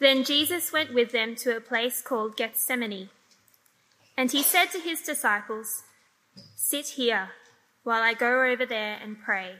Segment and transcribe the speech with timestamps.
[0.00, 3.10] Then Jesus went with them to a place called Gethsemane,
[4.16, 5.82] and he said to his disciples,
[6.56, 7.30] Sit here
[7.82, 9.56] while I go over there and pray.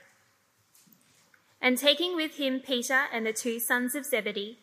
[1.60, 4.58] And taking with him Peter and the two sons of Zebedee,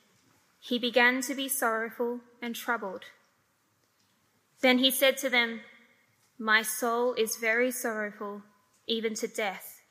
[0.60, 3.06] he began to be sorrowful and troubled.
[4.62, 5.62] Then he said to them,
[6.40, 8.42] My soul is very sorrowful,
[8.88, 9.82] even to death.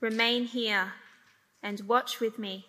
[0.00, 0.94] Remain here
[1.62, 2.68] and watch with me.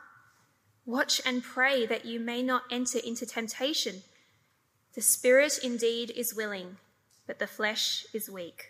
[0.85, 4.03] Watch and pray that you may not enter into temptation.
[4.93, 6.77] The spirit indeed is willing,
[7.27, 8.69] but the flesh is weak.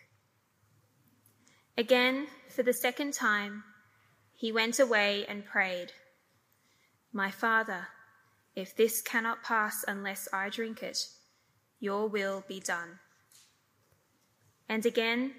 [1.77, 3.63] Again, for the second time,
[4.35, 5.93] he went away and prayed,
[7.13, 7.87] My Father,
[8.55, 11.07] if this cannot pass unless I drink it,
[11.79, 12.99] your will be done.
[14.67, 15.33] And again,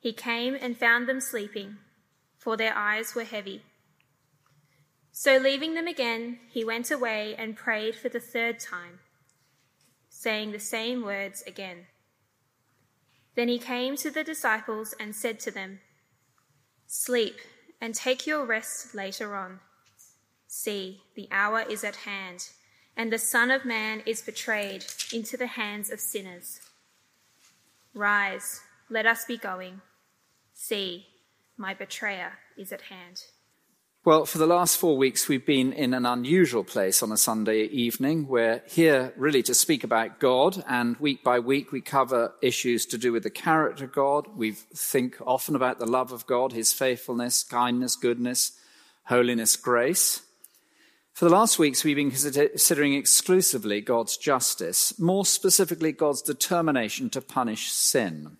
[0.00, 1.76] he came and found them sleeping,
[2.36, 3.62] for their eyes were heavy.
[5.22, 9.00] So, leaving them again, he went away and prayed for the third time,
[10.08, 11.88] saying the same words again.
[13.34, 15.80] Then he came to the disciples and said to them,
[16.86, 17.36] Sleep
[17.82, 19.60] and take your rest later on.
[20.46, 22.48] See, the hour is at hand,
[22.96, 26.60] and the Son of Man is betrayed into the hands of sinners.
[27.92, 29.82] Rise, let us be going.
[30.54, 31.08] See,
[31.58, 33.24] my betrayer is at hand.
[34.02, 37.64] Well, for the last four weeks, we've been in an unusual place on a Sunday
[37.64, 38.28] evening.
[38.28, 42.96] We're here really to speak about God, and week by week, we cover issues to
[42.96, 44.26] do with the character of God.
[44.34, 48.52] We think often about the love of God, his faithfulness, kindness, goodness,
[49.04, 50.22] holiness, grace.
[51.12, 57.20] For the last weeks, we've been considering exclusively God's justice, more specifically, God's determination to
[57.20, 58.38] punish sin.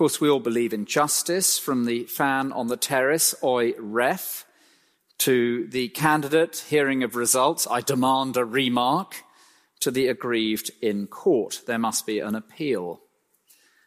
[0.00, 4.46] Of course, we all believe in justice, from the fan on the terrace, oi ref,
[5.18, 9.24] to the candidate hearing of results, I demand a remark,
[9.80, 11.60] to the aggrieved in court.
[11.66, 13.02] There must be an appeal.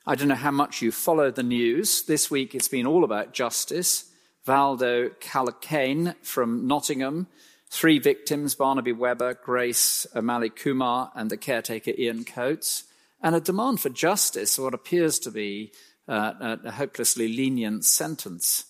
[0.06, 2.04] I don't know how much you follow the news.
[2.04, 4.06] This week it's been all about justice.
[4.46, 7.26] Valdo Calocane from Nottingham,
[7.72, 12.84] three victims, Barnaby Webber, Grace O'Malley Kumar, and the caretaker Ian Coates,
[13.20, 15.72] and a demand for justice, what appears to be
[16.08, 18.66] uh, a hopelessly lenient sentence.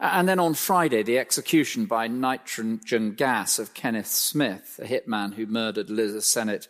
[0.00, 5.46] And then on Friday, the execution by nitrogen gas of Kenneth Smith, a hitman who
[5.46, 6.68] murdered Liz Sennett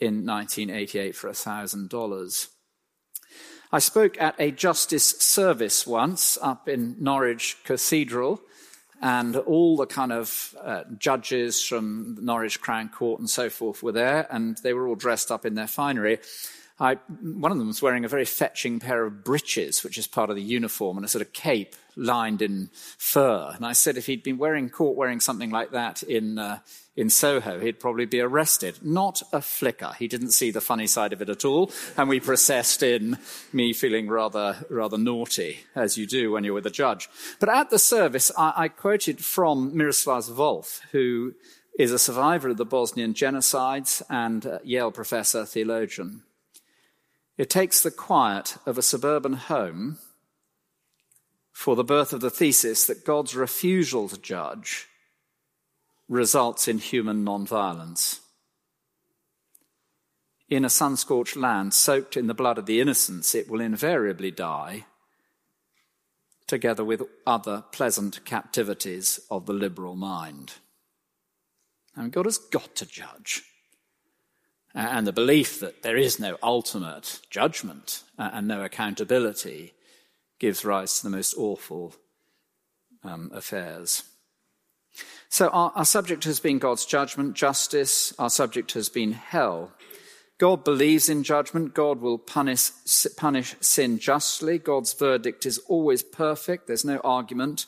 [0.00, 2.48] in 1988 for $1,000.
[3.70, 8.40] I spoke at a justice service once up in Norwich Cathedral,
[9.00, 13.92] and all the kind of uh, judges from Norwich Crown Court and so forth were
[13.92, 16.18] there, and they were all dressed up in their finery.
[16.80, 20.30] I, one of them was wearing a very fetching pair of breeches, which is part
[20.30, 23.52] of the uniform, and a sort of cape lined in fur.
[23.54, 26.60] And I said if he'd been wearing, caught wearing something like that in, uh,
[26.94, 28.78] in Soho, he'd probably be arrested.
[28.80, 29.92] Not a flicker.
[29.98, 31.72] He didn't see the funny side of it at all.
[31.96, 33.18] And we processed in
[33.52, 37.10] me feeling rather, rather naughty, as you do when you're with a judge.
[37.40, 41.34] But at the service, I, I quoted from Miroslav Volf, who
[41.76, 46.22] is a survivor of the Bosnian genocides and Yale professor, theologian.
[47.38, 49.98] It takes the quiet of a suburban home
[51.52, 54.88] for the birth of the thesis that God's refusal to judge
[56.08, 58.20] results in human nonviolence.
[60.48, 64.32] In a sun scorched land soaked in the blood of the innocents, it will invariably
[64.32, 64.86] die,
[66.48, 70.54] together with other pleasant captivities of the liberal mind.
[71.94, 73.44] And God has got to judge
[74.78, 79.74] and the belief that there is no ultimate judgment and no accountability
[80.38, 81.94] gives rise to the most awful
[83.02, 84.04] um, affairs.
[85.28, 88.14] So, our, our subject has been God's judgment, justice.
[88.20, 89.72] Our subject has been hell.
[90.38, 91.74] God believes in judgment.
[91.74, 92.70] God will punish,
[93.16, 94.58] punish sin justly.
[94.58, 96.68] God's verdict is always perfect.
[96.68, 97.66] There's no argument.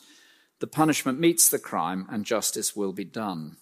[0.59, 3.57] The punishment meets the crime, and justice will be done.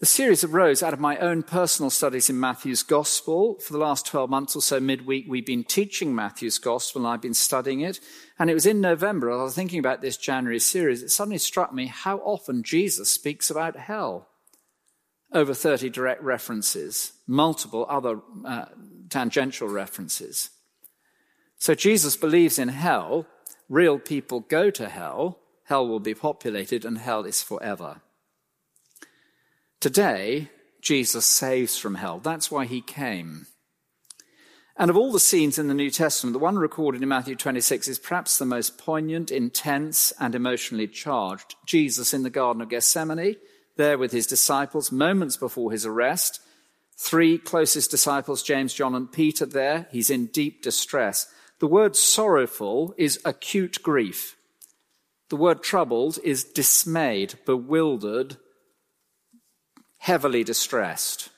[0.00, 3.58] The series arose out of my own personal studies in Matthew's Gospel.
[3.60, 7.22] For the last 12 months or so, midweek, we've been teaching Matthew's Gospel and I've
[7.22, 8.00] been studying it.
[8.38, 11.38] And it was in November, as I was thinking about this January series, it suddenly
[11.38, 14.28] struck me how often Jesus speaks about hell.
[15.32, 18.66] over 30 direct references, multiple other uh,
[19.10, 20.50] tangential references.
[21.58, 23.26] So Jesus believes in hell.
[23.68, 25.40] Real people go to hell.
[25.64, 28.02] Hell will be populated and hell is forever.
[29.84, 30.48] Today,
[30.80, 32.18] Jesus saves from hell.
[32.18, 33.48] That's why he came.
[34.78, 37.88] And of all the scenes in the New Testament, the one recorded in Matthew 26
[37.88, 41.56] is perhaps the most poignant, intense, and emotionally charged.
[41.66, 43.36] Jesus in the Garden of Gethsemane,
[43.76, 46.40] there with his disciples, moments before his arrest.
[46.96, 49.86] Three closest disciples, James, John, and Peter, there.
[49.90, 51.26] He's in deep distress.
[51.58, 54.34] The word sorrowful is acute grief.
[55.28, 58.38] The word troubled is dismayed, bewildered,
[60.04, 61.30] heavily distressed.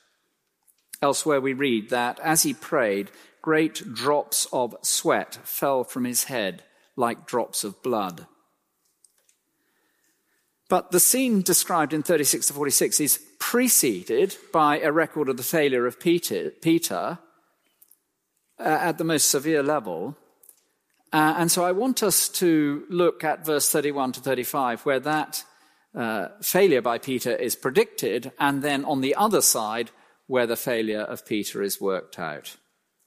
[1.01, 3.09] Elsewhere, we read that as he prayed,
[3.41, 6.63] great drops of sweat fell from his head
[6.97, 8.27] like drops of blood.
[10.67, 15.43] But the scene described in 36 to 46 is preceded by a record of the
[15.43, 17.19] failure of Peter, Peter
[18.59, 20.17] uh, at the most severe level.
[21.13, 25.45] Uh, and so I want us to look at verse 31 to 35, where that
[25.97, 29.89] uh, failure by Peter is predicted, and then on the other side,
[30.27, 32.55] where the failure of Peter is worked out.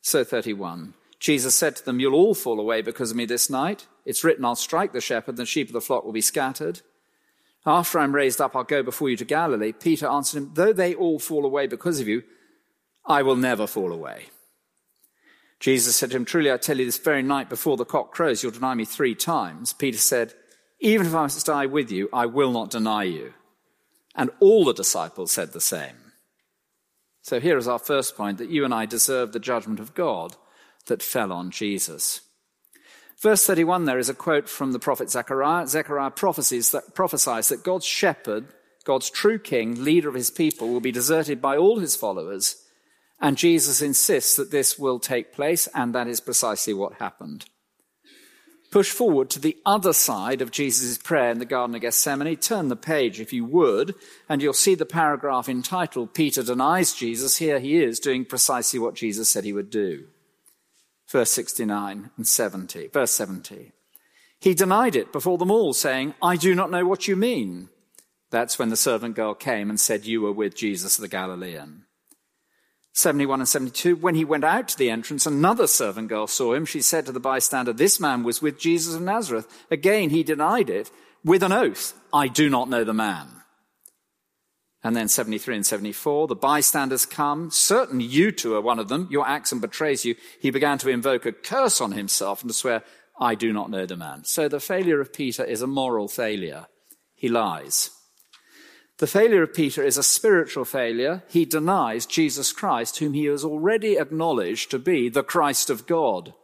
[0.01, 0.95] So 31.
[1.21, 3.87] Jesus said to them, You'll all fall away because of me this night.
[4.05, 6.81] It's written, I'll strike the shepherd, and the sheep of the flock will be scattered.
[7.65, 9.73] After I'm raised up, I'll go before you to Galilee.
[9.73, 12.25] Peter answered him, Though they all fall away because of you,
[13.05, 14.31] I will never fall away.
[15.61, 18.43] Jesus said to him, Truly I tell you, this very night before the cock crows,
[18.43, 19.75] you'll deny me three times.
[19.75, 20.33] Peter said,
[20.81, 23.35] Even if I must die with you, I will not deny you.
[24.15, 25.97] And all the disciples said the same.
[27.23, 30.37] So here is our first point that you and I deserve the judgment of God
[30.87, 32.23] that fell on Jesus.
[33.21, 35.67] Verse 31 there is a quote from the prophet Zechariah.
[35.67, 38.47] Zechariah prophesies that, prophesies that God's shepherd,
[38.85, 42.65] God's true king, leader of his people, will be deserted by all his followers.
[43.21, 47.45] And Jesus insists that this will take place, and that is precisely what happened
[48.71, 52.37] push forward to the other side of Jesus' prayer in the Garden of Gethsemane.
[52.37, 53.95] Turn the page, if you would,
[54.29, 57.39] and you'll see the paragraph entitled Peter Denies Jesus.
[57.39, 60.07] Here he is doing precisely what Jesus said he would do.
[61.09, 62.89] Verse 69 and 70.
[62.89, 63.73] Verse 70.
[64.39, 67.69] He denied it before them all, saying, I do not know what you mean.
[68.31, 71.85] That's when the servant girl came and said, You were with Jesus the Galilean.
[73.01, 76.65] 71 and 72, when he went out to the entrance, another servant girl saw him.
[76.65, 79.49] She said to the bystander, This man was with Jesus of Nazareth.
[79.71, 80.91] Again, he denied it
[81.25, 83.29] with an oath, I do not know the man.
[84.83, 87.51] And then 73 and 74, the bystanders come.
[87.51, 89.09] Certain you two are one of them.
[89.11, 90.15] Your accent betrays you.
[90.41, 92.83] He began to invoke a curse on himself and to swear,
[93.19, 94.25] I do not know the man.
[94.25, 96.67] So the failure of Peter is a moral failure.
[97.15, 97.91] He lies.
[99.01, 101.23] The failure of Peter is a spiritual failure.
[101.27, 106.35] He denies Jesus Christ, whom he has already acknowledged to be the Christ of God.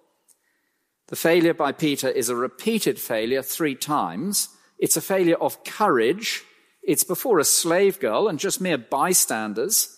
[1.08, 4.48] The failure by Peter is a repeated failure three times.
[4.78, 6.44] It's a failure of courage.
[6.82, 9.94] It's before a slave girl and just mere bystanders.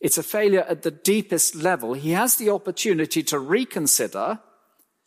[0.00, 1.94] It's a failure at the deepest level.
[1.94, 4.38] He has the opportunity to reconsider.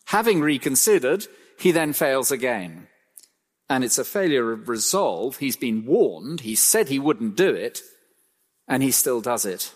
[0.08, 2.90] Having reconsidered, he then fails again
[3.70, 5.38] and it's a failure of resolve.
[5.38, 7.82] He's been warned, he said he wouldn't do it,
[8.68, 9.74] and he still does it.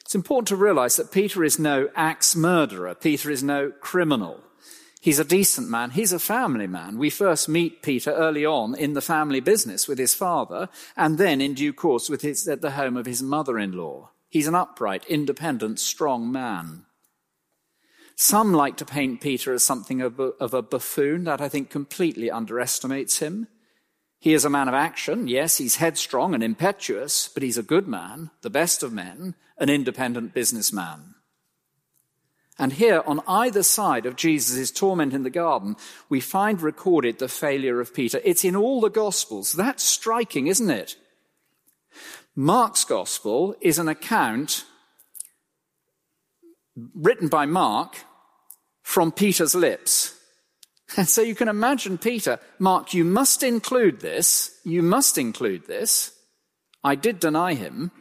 [0.00, 2.94] It's important to realize that Peter is no axe murderer.
[2.94, 4.40] Peter is no criminal.
[5.00, 5.90] He's a decent man.
[5.90, 6.98] He's a family man.
[6.98, 11.40] We first meet Peter early on in the family business with his father, and then
[11.40, 14.10] in due course with his, at the home of his mother-in-law.
[14.28, 16.84] He's an upright, independent, strong man.
[18.22, 21.24] Some like to paint Peter as something of a, buffoon.
[21.24, 23.48] That I think completely underestimates him.
[24.20, 25.26] He is a man of action.
[25.26, 29.68] Yes, he's headstrong and impetuous, but he's a good man, the best of men, an
[29.68, 31.16] independent businessman.
[32.60, 35.74] And here, on either side of Jesus' torment in the garden,
[36.08, 38.20] we find recorded the failure of Peter.
[38.22, 39.50] It's in all the Gospels.
[39.50, 40.94] That's striking, isn't it?
[42.36, 44.64] Mark's Gospel is an account
[46.94, 47.96] written by Mark
[48.82, 50.14] from Peter's lips.
[50.96, 54.58] And so you can imagine Peter, Mark, you must include this.
[54.64, 56.12] You must include this.
[56.84, 57.92] I did deny him.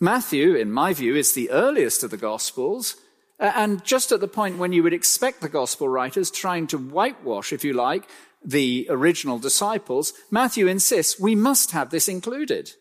[0.00, 2.96] Matthew, in my view, is the earliest of the Gospels,
[3.38, 7.52] and just at the point when you would expect the Gospel writers trying to whitewash,
[7.52, 8.08] if you like,
[8.44, 12.72] the original disciples, Matthew insists we must have this included.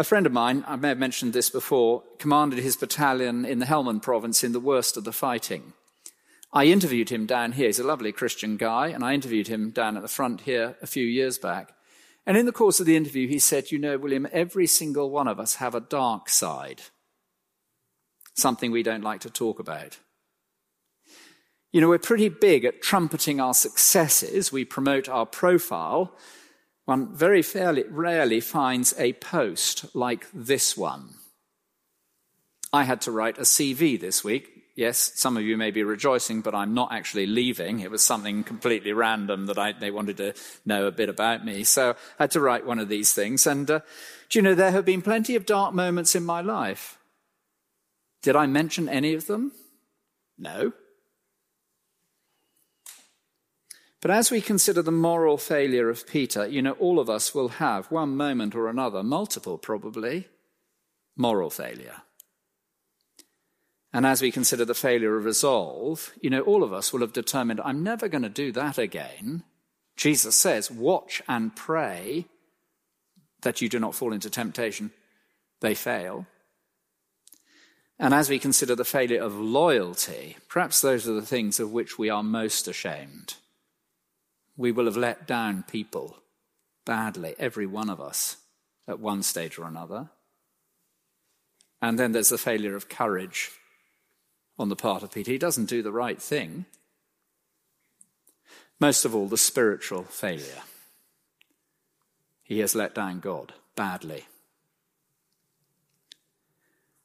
[0.00, 3.66] A friend of mine, I may have mentioned this before, commanded his battalion in the
[3.66, 5.72] Helmand province in the worst of the fighting.
[6.52, 7.66] I interviewed him down here.
[7.66, 10.86] He's a lovely Christian guy, and I interviewed him down at the front here a
[10.86, 11.74] few years back.
[12.24, 15.26] And in the course of the interview, he said, You know, William, every single one
[15.26, 16.82] of us have a dark side,
[18.34, 19.98] something we don't like to talk about.
[21.72, 24.52] You know, we're pretty big at trumpeting our successes.
[24.52, 26.16] We promote our profile.
[26.88, 31.10] One very fairly, rarely finds a post like this one.
[32.72, 34.48] I had to write a CV this week.
[34.74, 37.80] Yes, some of you may be rejoicing, but I'm not actually leaving.
[37.80, 40.32] It was something completely random that I, they wanted to
[40.64, 41.62] know a bit about me.
[41.62, 43.46] So I had to write one of these things.
[43.46, 43.80] And uh,
[44.30, 46.96] do you know, there have been plenty of dark moments in my life.
[48.22, 49.52] Did I mention any of them?
[50.38, 50.72] No.
[54.00, 57.48] But as we consider the moral failure of Peter, you know, all of us will
[57.48, 60.28] have one moment or another, multiple probably,
[61.16, 62.02] moral failure.
[63.92, 67.12] And as we consider the failure of resolve, you know, all of us will have
[67.12, 69.42] determined, I'm never going to do that again.
[69.96, 72.26] Jesus says, watch and pray
[73.42, 74.92] that you do not fall into temptation.
[75.60, 76.26] They fail.
[77.98, 81.98] And as we consider the failure of loyalty, perhaps those are the things of which
[81.98, 83.34] we are most ashamed.
[84.58, 86.18] We will have let down people
[86.84, 88.38] badly, every one of us,
[88.88, 90.10] at one stage or another.
[91.80, 93.52] And then there's the failure of courage
[94.58, 95.30] on the part of Peter.
[95.30, 96.66] He doesn't do the right thing.
[98.80, 100.62] Most of all, the spiritual failure.
[102.42, 104.24] He has let down God badly.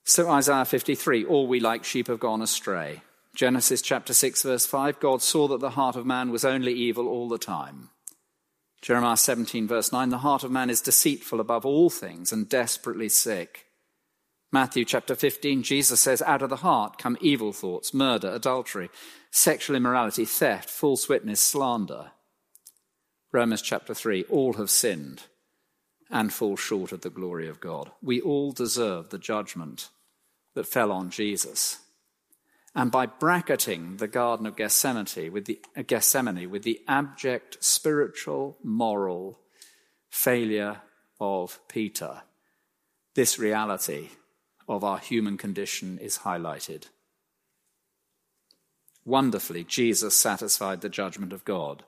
[0.03, 3.01] So, Isaiah 53 all we like sheep have gone astray.
[3.35, 7.07] Genesis chapter 6, verse 5 God saw that the heart of man was only evil
[7.07, 7.89] all the time.
[8.81, 13.09] Jeremiah 17, verse 9 the heart of man is deceitful above all things and desperately
[13.09, 13.65] sick.
[14.51, 18.91] Matthew chapter 15, Jesus says, Out of the heart come evil thoughts, murder, adultery,
[19.31, 22.11] sexual immorality, theft, false witness, slander.
[23.31, 25.23] Romans chapter 3, all have sinned
[26.11, 27.89] and fall short of the glory of God.
[27.99, 29.89] We all deserve the judgment
[30.53, 31.79] that fell on Jesus.
[32.75, 38.57] And by bracketing the Garden of Gethsemane with the, uh, Gethsemane with the abject spiritual,
[38.63, 39.39] moral
[40.09, 40.81] failure
[41.19, 42.23] of Peter,
[43.13, 44.09] this reality
[44.67, 46.85] of our human condition is highlighted.
[49.05, 51.83] Wonderfully, Jesus satisfied the judgment of God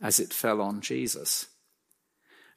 [0.00, 1.46] as it fell on Jesus.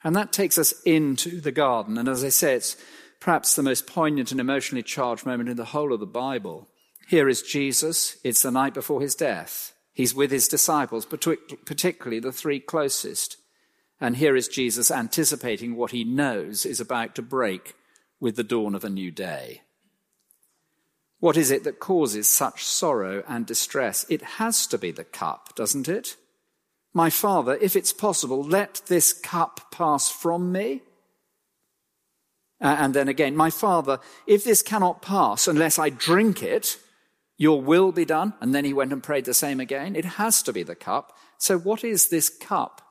[0.04, 1.98] And that takes us into the garden.
[1.98, 2.76] And as I say, it's
[3.20, 6.68] perhaps the most poignant and emotionally charged moment in the whole of the Bible.
[7.08, 8.18] Here is Jesus.
[8.24, 9.74] It's the night before his death.
[9.94, 13.38] He's with his disciples, particularly the three closest.
[14.02, 17.76] And here is Jesus anticipating what he knows is about to break
[18.20, 19.62] with the dawn of a new day.
[21.20, 24.06] What is it that causes such sorrow and distress?
[24.10, 26.18] It has to be the cup, doesn't it?
[26.94, 30.82] My Father, if it's possible, let this cup pass from me.
[32.60, 36.78] Uh, and then again, my Father, if this cannot pass unless I drink it,
[37.38, 38.34] your will be done.
[38.42, 39.96] And then he went and prayed the same again.
[39.96, 41.18] It has to be the cup.
[41.38, 42.82] So, what is this cup?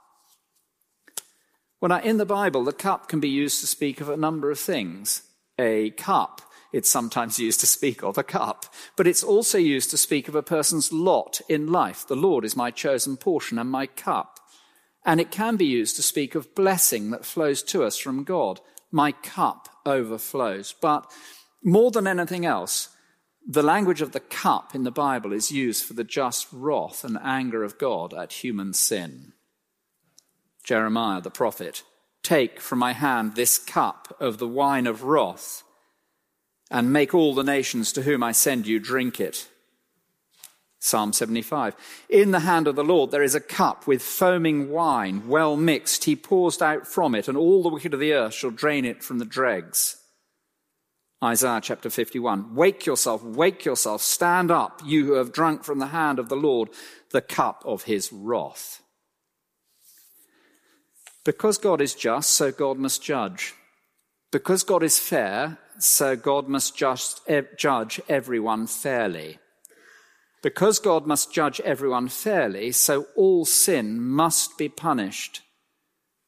[1.81, 4.51] Well, now, in the Bible, the cup can be used to speak of a number
[4.51, 5.23] of things.
[5.59, 6.41] A cup,
[6.73, 10.35] it's sometimes used to speak of a cup, but it's also used to speak of
[10.35, 12.07] a person's lot in life.
[12.07, 14.39] The Lord is my chosen portion and my cup.
[15.05, 18.61] And it can be used to speak of blessing that flows to us from God.
[18.91, 20.75] My cup overflows.
[20.81, 21.11] But
[21.65, 22.89] more than anything else,
[23.47, 27.19] the language of the cup in the Bible is used for the just wrath and
[27.23, 29.33] anger of God at human sin.
[30.65, 31.83] Jeremiah the prophet,
[32.23, 35.65] take from my hand this cup of the wine of wrath,
[36.71, 39.49] and make all the nations to whom I send you drink it.
[40.79, 41.77] Psalm 75.
[42.09, 46.05] In the hand of the Lord there is a cup with foaming wine, well mixed.
[46.05, 49.03] He pours out from it, and all the wicked of the earth shall drain it
[49.03, 50.02] from the dregs.
[51.23, 52.55] Isaiah chapter 51.
[52.55, 56.37] Wake yourself, wake yourself, stand up, you who have drunk from the hand of the
[56.37, 56.71] Lord
[57.13, 58.83] the cup of his wrath.
[61.25, 63.55] Because God is just, so God must judge.
[64.33, 69.39] Because God is fair, so God must just eh, judge everyone fairly.
[70.43, 75.43] Because God must judge everyone fairly, so all sin must be punished.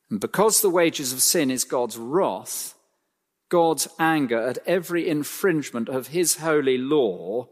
[0.09, 2.74] And because the wages of sin is God's wrath,
[3.49, 7.49] God's anger at every infringement of his holy law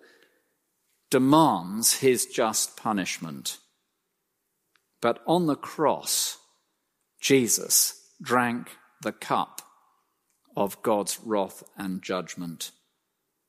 [1.11, 3.59] demands his just punishment.
[5.01, 6.39] But on the cross,
[7.21, 9.63] Jesus drank the cup
[10.57, 12.71] of God's wrath and judgment.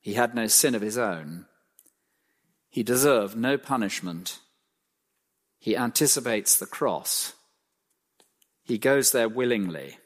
[0.02, 1.46] He had no sin of his own.
[2.70, 4.40] He deserved no punishment.
[5.60, 7.34] He anticipates the cross
[8.64, 9.98] He goes there willingly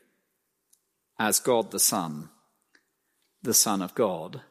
[1.20, 2.30] as God the Son,
[3.42, 4.42] the Son of God,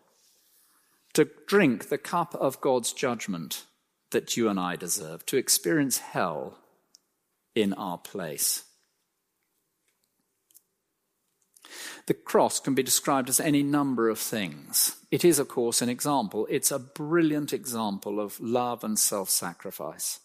[1.14, 3.64] to drink the cup of God's judgment
[4.10, 6.58] that you and I deserve, to experience hell
[7.54, 8.64] in our place.
[12.06, 14.96] The cross can be described as any number of things.
[15.10, 16.46] It is, of course, an example.
[16.48, 20.20] It's a brilliant example of love and self sacrifice.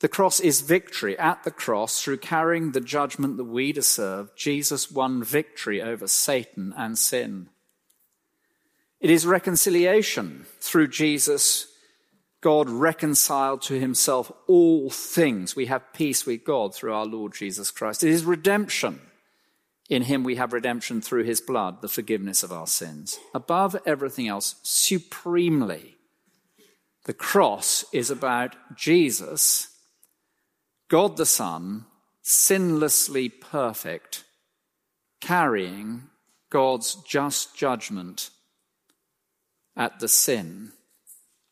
[0.00, 1.18] The cross is victory.
[1.18, 6.74] At the cross, through carrying the judgment that we deserve, Jesus won victory over Satan
[6.76, 7.48] and sin.
[8.98, 10.46] It is reconciliation.
[10.60, 11.66] Through Jesus,
[12.40, 15.54] God reconciled to himself all things.
[15.54, 18.02] We have peace with God through our Lord Jesus Christ.
[18.02, 19.00] It is redemption.
[19.90, 23.18] In him we have redemption through his blood, the forgiveness of our sins.
[23.34, 25.96] Above everything else, supremely,
[27.04, 29.69] the cross is about Jesus,
[30.90, 31.86] God the Son,
[32.22, 34.24] sinlessly perfect,
[35.20, 36.08] carrying
[36.50, 38.30] God's just judgment
[39.76, 40.72] at the sin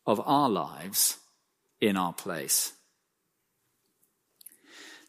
[0.05, 1.17] of our lives
[1.79, 2.73] in our place.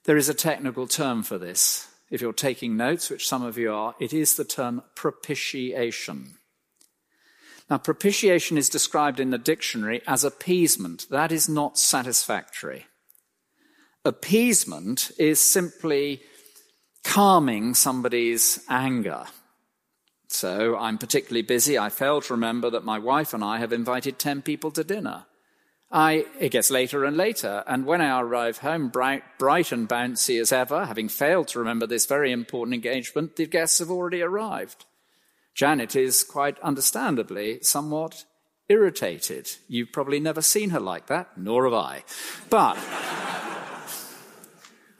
[0.05, 3.73] There is a technical term for this if you're taking notes, which some of you
[3.73, 6.37] are, it is the term propitiation.
[7.69, 11.07] Now, propitiation is described in the dictionary as appeasement.
[11.11, 12.87] That is not satisfactory.
[14.05, 16.23] Appeasement is simply
[17.05, 19.25] calming somebody's anger.
[20.29, 21.79] So I'm particularly busy.
[21.79, 25.27] I fail to remember that my wife and I have invited 10 people to dinner.
[25.93, 30.41] I, it gets later and later, and when I arrive home, bright, bright and bouncy
[30.41, 34.85] as ever, having failed to remember this very important engagement, the guests have already arrived.
[35.53, 38.25] Janet is quite understandably somewhat
[38.69, 39.51] irritated.
[39.67, 42.05] You've probably never seen her like that, nor have I.
[42.49, 42.79] But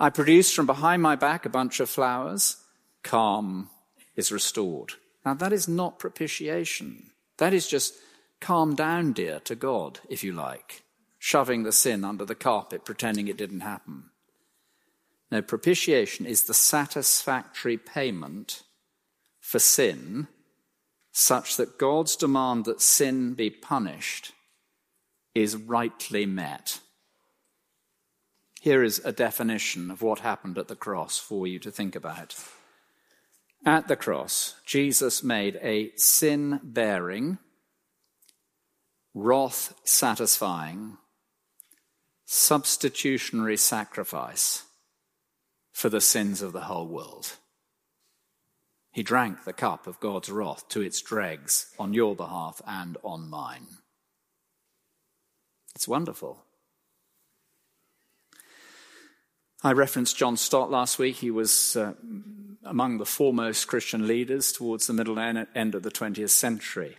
[0.01, 2.57] I produce from behind my back a bunch of flowers.
[3.03, 3.69] Calm
[4.17, 4.95] is restored.
[5.27, 7.11] Now, that is not propitiation.
[7.37, 7.95] That is just
[8.41, 10.85] calm down, dear, to God, if you like,
[11.19, 14.05] shoving the sin under the carpet, pretending it didn't happen.
[15.31, 18.63] No, propitiation is the satisfactory payment
[19.39, 20.29] for sin,
[21.13, 24.33] such that God's demand that sin be punished
[25.35, 26.81] is rightly met.
[28.61, 32.37] Here is a definition of what happened at the cross for you to think about.
[33.65, 37.39] At the cross, Jesus made a sin bearing,
[39.15, 40.99] wrath satisfying,
[42.27, 44.65] substitutionary sacrifice
[45.73, 47.39] for the sins of the whole world.
[48.93, 53.31] He drank the cup of God's wrath to its dregs on your behalf and on
[53.31, 53.69] mine.
[55.75, 56.45] It's wonderful.
[59.63, 61.17] I referenced John Stott last week.
[61.17, 61.93] He was uh,
[62.65, 66.97] among the foremost Christian leaders towards the middle and end of the 20th century.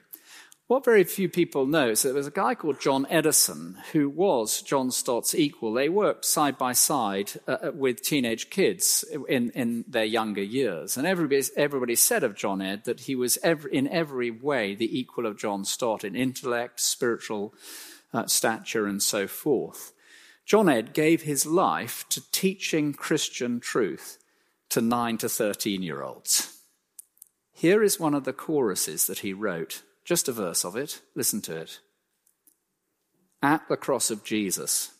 [0.67, 4.10] What very few people know is that there was a guy called John Eddison who
[4.10, 5.74] was John Stott's equal.
[5.74, 10.95] They worked side by side uh, uh, with teenage kids in, in their younger years.
[10.95, 14.97] And everybody, everybody said of John Ed that he was every, in every way the
[14.97, 17.54] equal of John Stott in intellect, spiritual
[18.13, 19.91] uh, stature, and so forth.
[20.52, 24.18] John Ed gave his life to teaching Christian truth
[24.68, 26.60] to 9 to 13 year olds.
[27.54, 31.00] Here is one of the choruses that he wrote just a verse of it.
[31.16, 31.80] Listen to it.
[33.42, 34.92] At the cross of Jesus,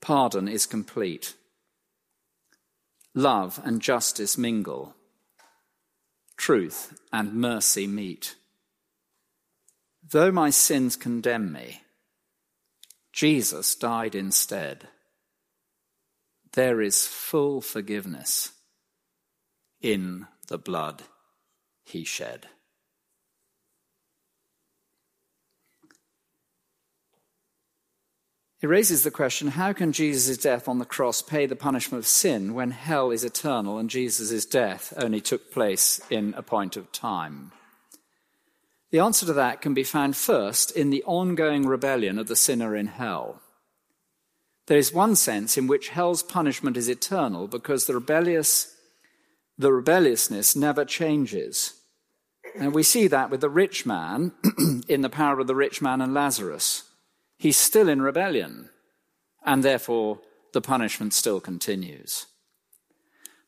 [0.00, 1.34] pardon is complete.
[3.12, 4.94] Love and justice mingle.
[6.38, 8.34] Truth and mercy meet.
[10.08, 11.82] Though my sins condemn me,
[13.14, 14.88] Jesus died instead.
[16.54, 18.50] There is full forgiveness
[19.80, 21.04] in the blood
[21.84, 22.48] he shed.
[28.60, 32.08] It raises the question how can Jesus' death on the cross pay the punishment of
[32.08, 36.90] sin when hell is eternal and Jesus' death only took place in a point of
[36.90, 37.52] time?
[38.94, 42.76] The answer to that can be found first in the ongoing rebellion of the sinner
[42.76, 43.42] in hell.
[44.68, 48.72] There is one sense in which hell's punishment is eternal because the rebellious
[49.58, 51.72] the rebelliousness never changes.
[52.56, 54.30] And we see that with the rich man
[54.88, 56.84] in the power of the rich man and Lazarus
[57.36, 58.70] he's still in rebellion,
[59.44, 60.20] and therefore
[60.52, 62.26] the punishment still continues.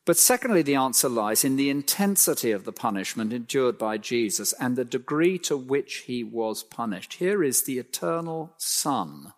[0.07, 4.77] But secondly, the answer lies in the intensity of the punishment endured by Jesus and
[4.77, 7.15] the degree to which he was punished.
[7.15, 9.33] Here is the eternal Son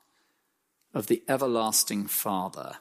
[0.93, 2.73] of the everlasting Father.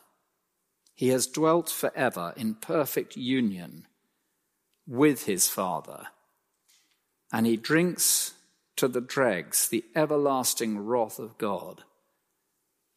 [0.95, 3.87] He has dwelt forever in perfect union
[4.87, 6.09] with his Father,
[7.33, 8.35] and he drinks
[8.77, 11.85] to the dregs the everlasting wrath of God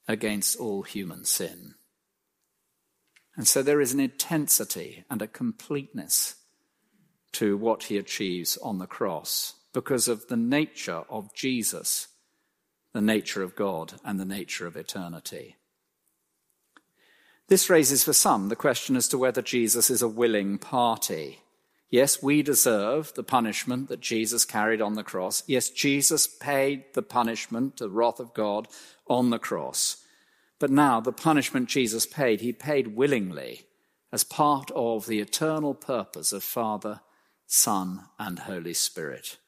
[0.05, 1.75] against all human sin.
[3.35, 6.35] And so there is an intensity and a completeness
[7.33, 12.07] to what he achieves on the cross because of the nature of Jesus,
[12.93, 15.55] the nature of God, and the nature of eternity.
[17.47, 21.39] This raises for some the question as to whether Jesus is a willing party.
[21.89, 25.43] Yes, we deserve the punishment that Jesus carried on the cross.
[25.47, 28.69] Yes, Jesus paid the punishment, the wrath of God,
[29.07, 30.00] on the cross.
[30.61, 33.63] But now, the punishment Jesus paid, he paid willingly
[34.13, 37.01] as part of the eternal purpose of Father,
[37.47, 39.39] Son, and Holy Spirit.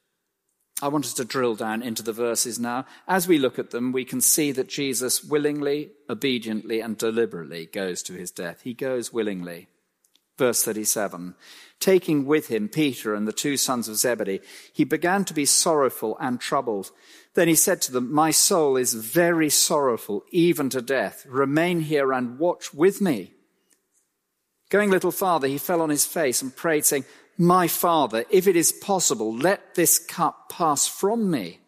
[0.82, 2.88] I want us to drill down into the verses now.
[3.08, 8.02] As we look at them, we can see that Jesus willingly, obediently, and deliberately goes
[8.04, 8.62] to his death.
[8.64, 9.68] He goes willingly.
[10.38, 11.36] Verse 37
[11.80, 14.40] Taking with him Peter and the two sons of Zebedee,
[14.72, 16.92] he began to be sorrowful and troubled.
[17.34, 21.26] Then he said to them, My soul is very sorrowful, even to death.
[21.28, 23.34] Remain here and watch with me.
[24.70, 27.06] Going a little farther, he fell on his face and prayed, saying,
[27.38, 31.60] my Father, if it is possible, let this cup pass from me.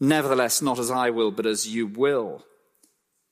[0.00, 2.44] Nevertheless, not as I will, but as you will.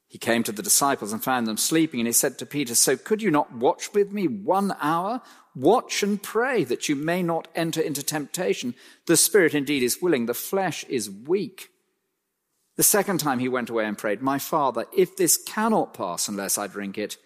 [0.09, 2.97] He came to the disciples and found them sleeping, and he said to Peter, So
[2.97, 5.21] could you not watch with me one hour?
[5.55, 8.75] Watch and pray that you may not enter into temptation.
[9.07, 11.69] The spirit indeed is willing, the flesh is weak.
[12.77, 16.57] The second time he went away and prayed, My Father, if this cannot pass unless
[16.57, 17.19] I drink it,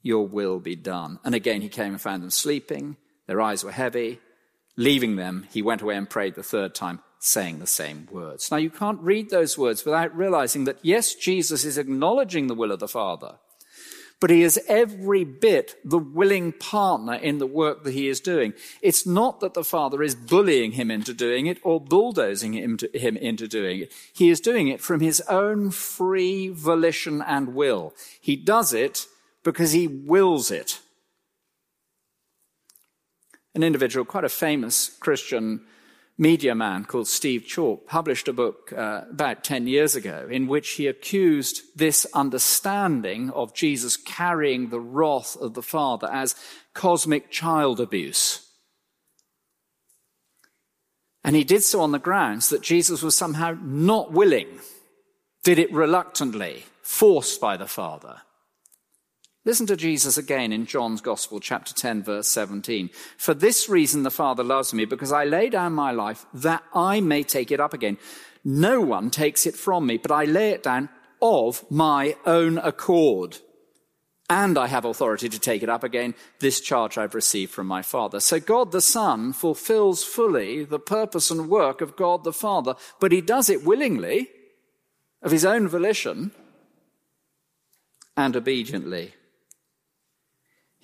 [0.00, 1.18] your will be done.
[1.24, 2.96] And again he came and found them sleeping.
[3.26, 4.20] Their eyes were heavy.
[4.76, 8.50] Leaving them, he went away and prayed the third time, saying the same words.
[8.50, 12.70] Now, you can't read those words without realizing that, yes, Jesus is acknowledging the will
[12.70, 13.36] of the Father,
[14.20, 18.52] but he is every bit the willing partner in the work that he is doing.
[18.82, 22.90] It's not that the Father is bullying him into doing it or bulldozing him, to,
[22.92, 23.92] him into doing it.
[24.12, 27.94] He is doing it from his own free volition and will.
[28.20, 29.06] He does it
[29.42, 30.80] because he wills it
[33.54, 35.62] an individual, quite a famous Christian
[36.16, 40.72] media man called Steve Chalke published a book uh, about 10 years ago in which
[40.72, 46.36] he accused this understanding of Jesus carrying the wrath of the Father as
[46.72, 48.48] cosmic child abuse.
[51.24, 54.60] And he did so on the grounds that Jesus was somehow not willing,
[55.42, 58.20] did it reluctantly, forced by the Father.
[59.46, 62.88] Listen to Jesus again in John's Gospel, chapter 10, verse 17.
[63.18, 67.00] For this reason the Father loves me, because I lay down my life that I
[67.00, 67.98] may take it up again.
[68.42, 70.88] No one takes it from me, but I lay it down
[71.20, 73.38] of my own accord.
[74.30, 76.14] And I have authority to take it up again.
[76.40, 78.20] This charge I've received from my Father.
[78.20, 83.12] So God the Son fulfills fully the purpose and work of God the Father, but
[83.12, 84.30] he does it willingly,
[85.20, 86.32] of his own volition,
[88.16, 89.12] and obediently.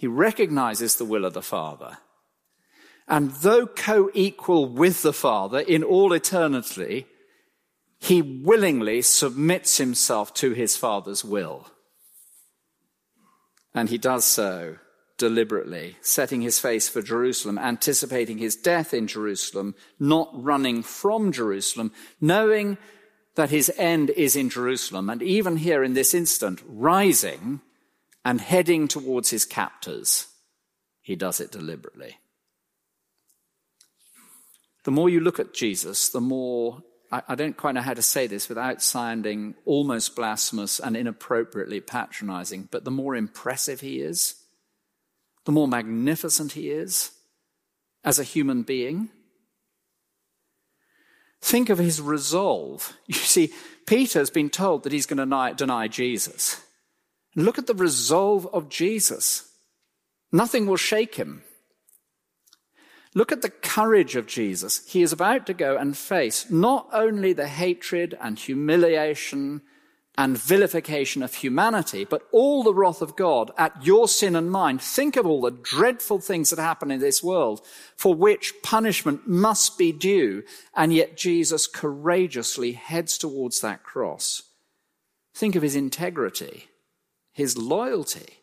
[0.00, 1.98] He recognizes the will of the Father.
[3.06, 7.04] And though co equal with the Father in all eternity,
[7.98, 11.66] he willingly submits himself to his Father's will.
[13.74, 14.76] And he does so
[15.18, 21.92] deliberately, setting his face for Jerusalem, anticipating his death in Jerusalem, not running from Jerusalem,
[22.22, 22.78] knowing
[23.34, 27.60] that his end is in Jerusalem, and even here in this instant, rising
[28.24, 30.26] and heading towards his captors,
[31.00, 32.18] he does it deliberately.
[34.84, 38.02] The more you look at Jesus, the more, I, I, don't quite know how to
[38.02, 44.36] say this without sounding almost blasphemous and inappropriately patronizing, but the more impressive he is,
[45.44, 47.10] the more magnificent he is
[48.04, 49.10] as a human being.
[51.42, 52.94] Think of his resolve.
[53.06, 53.52] You see,
[53.86, 56.60] Peter's been told that he's going to deny, deny Jesus.
[57.36, 59.50] Look at the resolve of Jesus.
[60.32, 61.42] Nothing will shake him.
[63.14, 64.86] Look at the courage of Jesus.
[64.86, 69.62] He is about to go and face not only the hatred and humiliation
[70.16, 74.78] and vilification of humanity, but all the wrath of God at your sin and mine.
[74.78, 77.62] Think of all the dreadful things that happen in this world
[77.96, 80.42] for which punishment must be due.
[80.74, 84.42] And yet Jesus courageously heads towards that cross.
[85.34, 86.69] Think of his integrity
[87.40, 88.38] his loyalty.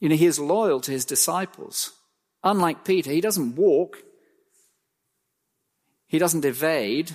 [0.00, 1.92] You know, he is loyal to his disciples.
[2.42, 4.02] Unlike Peter, he doesn't walk,
[6.06, 7.12] he doesn't evade.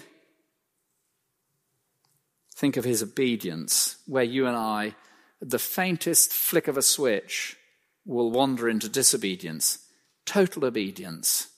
[2.55, 4.95] Think of his obedience, where you and I
[5.41, 7.57] the faintest flick of a switch
[8.05, 9.79] will wander into disobedience,
[10.25, 11.49] total obedience.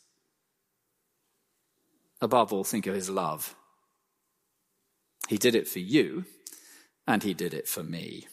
[2.20, 3.56] Above all, think of his love.
[5.28, 6.26] He did it for you,
[7.06, 8.26] and he did it for me.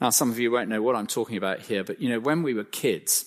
[0.00, 2.42] Now, some of you won't know what I'm talking about here, but you know, when
[2.42, 3.24] we were kids,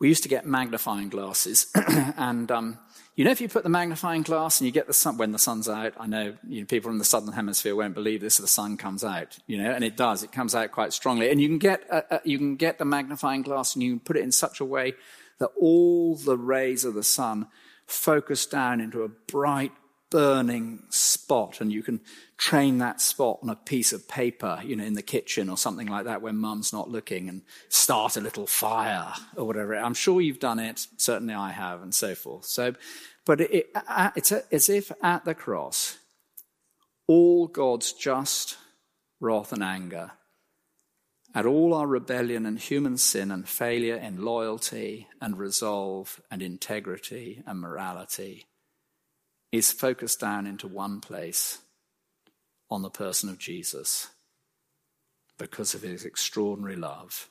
[0.00, 1.70] we used to get magnifying glasses,
[2.16, 2.78] and um,
[3.14, 5.38] you know, if you put the magnifying glass and you get the sun when the
[5.38, 8.36] sun's out, I know, you know people in the southern hemisphere won't believe this.
[8.36, 10.22] The sun comes out, you know, and it does.
[10.22, 12.84] It comes out quite strongly, and you can get a, a, you can get the
[12.84, 14.94] magnifying glass and you can put it in such a way
[15.38, 17.46] that all the rays of the sun
[17.86, 19.72] focus down into a bright
[20.10, 22.00] burning spot and you can
[22.36, 25.88] train that spot on a piece of paper, you know, in the kitchen or something
[25.88, 29.74] like that when mum's not looking and start a little fire or whatever.
[29.74, 30.86] I'm sure you've done it.
[30.96, 32.44] Certainly I have and so forth.
[32.44, 32.74] So,
[33.24, 33.70] but it,
[34.14, 35.98] it's as if at the cross,
[37.06, 38.56] all God's just
[39.20, 40.12] wrath and anger
[41.34, 47.42] at all our rebellion and human sin and failure in loyalty and resolve and integrity
[47.46, 48.46] and morality
[49.52, 51.58] is focused down into one place
[52.70, 54.08] on the person of Jesus
[55.38, 57.28] because of his extraordinary love,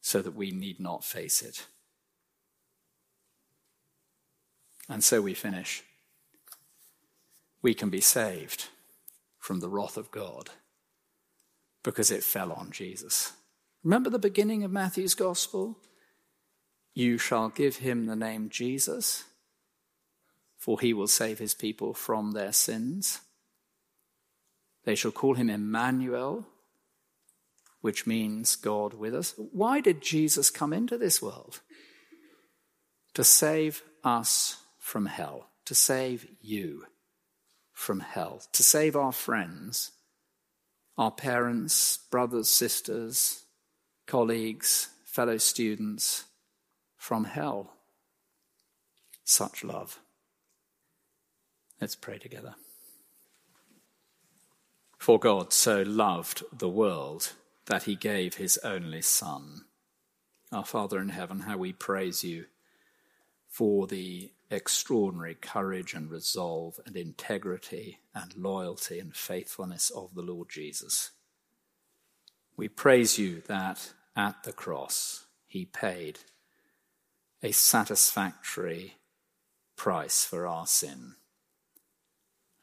[0.00, 1.66] so that we need not face it.
[4.88, 5.82] And so we finish.
[7.62, 8.68] We can be saved
[9.38, 10.50] from the wrath of God
[11.82, 13.32] because it fell on Jesus.
[13.82, 15.78] Remember the beginning of Matthew's gospel?
[16.94, 19.24] You shall give him the name Jesus
[20.60, 23.20] for he will save his people from their sins.
[24.84, 26.46] They shall call him Emmanuel,
[27.80, 29.34] which means God with us.
[29.38, 31.60] Why did Jesus come into this world?
[33.14, 36.84] To save us from hell, to save you
[37.72, 39.92] from hell, to save our friends,
[40.98, 43.44] our parents, brothers, sisters,
[44.06, 46.24] colleagues, fellow students
[46.98, 47.72] from hell.
[49.24, 49.98] Such love.
[51.80, 52.54] Let's pray together.
[54.98, 57.32] For God so loved the world
[57.66, 59.64] that he gave his only Son.
[60.52, 62.46] Our Father in heaven, how we praise you
[63.48, 70.50] for the extraordinary courage and resolve and integrity and loyalty and faithfulness of the Lord
[70.50, 71.12] Jesus.
[72.56, 76.18] We praise you that at the cross he paid
[77.42, 78.96] a satisfactory
[79.76, 81.14] price for our sin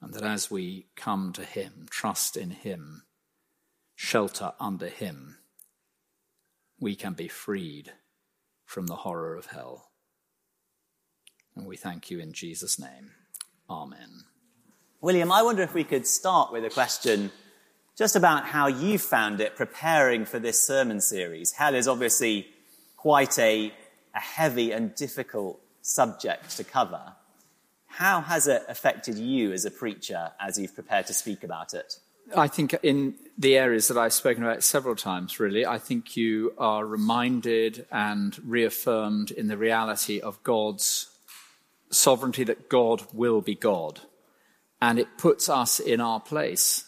[0.01, 3.03] and that as we come to Him, trust in Him,
[3.95, 5.37] shelter under Him,
[6.79, 7.93] we can be freed
[8.65, 9.89] from the horror of hell.
[11.55, 13.11] And we thank you in Jesus' name.
[13.69, 14.25] Amen.
[15.01, 17.31] William, I wonder if we could start with a question
[17.97, 21.53] just about how you found it preparing for this sermon series.
[21.53, 22.47] Hell is obviously
[22.95, 23.73] quite a,
[24.13, 27.15] a heavy and difficult subject to cover.
[27.97, 31.95] How has it affected you as a preacher as you've prepared to speak about it?
[32.35, 36.53] I think in the areas that I've spoken about several times, really, I think you
[36.59, 41.09] are reminded and reaffirmed in the reality of God's
[41.89, 44.01] sovereignty that God will be God.
[44.79, 46.83] And it puts us in our place.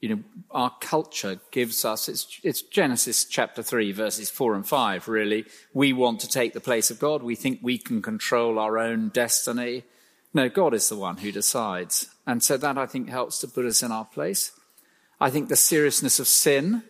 [0.00, 5.08] You know, our culture gives us, it's, it's Genesis chapter 3, verses 4 and 5,
[5.08, 5.46] really.
[5.74, 7.24] We want to take the place of God.
[7.24, 9.82] We think we can control our own destiny.
[10.36, 12.10] No, God is the one who decides.
[12.26, 14.52] And so that I think helps to put us in our place.
[15.18, 16.82] I think the seriousness of sin,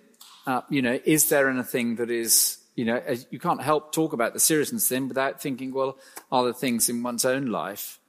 [0.48, 4.32] uh, you know, is there anything that is, you know, you can't help talk about
[4.32, 5.96] the seriousness of sin without thinking, well,
[6.32, 8.00] are there things in one's own life?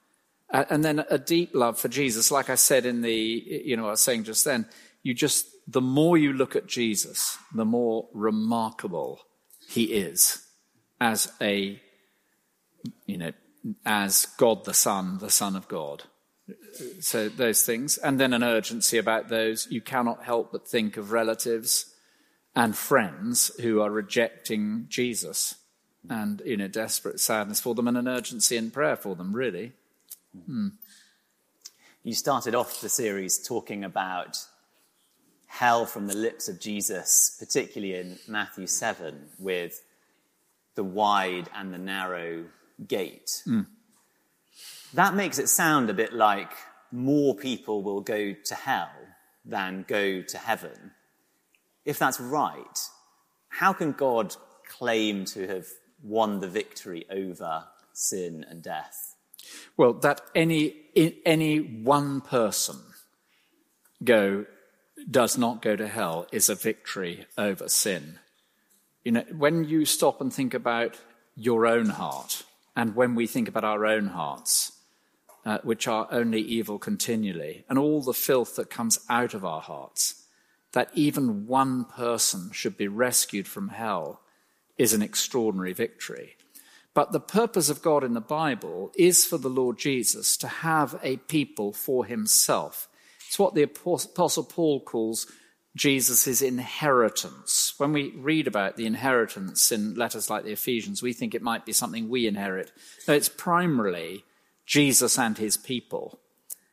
[0.51, 2.31] Uh, and then a deep love for Jesus.
[2.31, 4.65] Like I said in the, you know, I was saying just then,
[5.03, 9.19] you just, the more you look at Jesus, the more remarkable
[9.69, 10.43] he is
[10.99, 11.79] as a,
[13.05, 13.33] you know,
[13.85, 16.03] as God the Son, the Son of God.
[16.99, 17.97] So those things.
[17.97, 19.67] And then an urgency about those.
[19.69, 21.93] You cannot help but think of relatives
[22.55, 25.55] and friends who are rejecting Jesus
[26.09, 29.73] and, in a desperate sadness for them and an urgency in prayer for them, really.
[30.45, 30.69] Hmm.
[32.03, 34.37] You started off the series talking about
[35.47, 39.83] hell from the lips of Jesus, particularly in Matthew 7, with
[40.75, 42.45] the wide and the narrow
[42.85, 43.43] gate.
[43.47, 43.67] Mm.
[44.93, 46.51] That makes it sound a bit like
[46.91, 48.91] more people will go to hell
[49.45, 50.91] than go to heaven.
[51.85, 52.79] If that's right,
[53.49, 54.35] how can God
[54.67, 55.65] claim to have
[56.03, 59.15] won the victory over sin and death?
[59.77, 60.73] Well, that any,
[61.25, 62.77] any one person
[64.03, 64.45] go
[65.09, 68.19] does not go to hell is a victory over sin.
[69.03, 70.97] You know, when you stop and think about
[71.35, 72.43] your own heart,
[72.77, 74.71] and when we think about our own hearts,
[75.43, 79.61] uh, which are only evil continually, and all the filth that comes out of our
[79.61, 80.23] hearts,
[80.73, 84.21] that even one person should be rescued from hell
[84.77, 86.35] is an extraordinary victory.
[86.93, 90.99] But the purpose of God in the Bible is for the Lord Jesus to have
[91.01, 92.87] a people for himself.
[93.27, 95.25] It's what the Apostle Paul calls
[95.77, 97.73] Jesus' inheritance.
[97.77, 101.65] When we read about the inheritance in letters like the Ephesians, we think it might
[101.65, 102.71] be something we inherit.
[103.07, 104.23] No, it's primarily
[104.65, 106.19] Jesus and his people.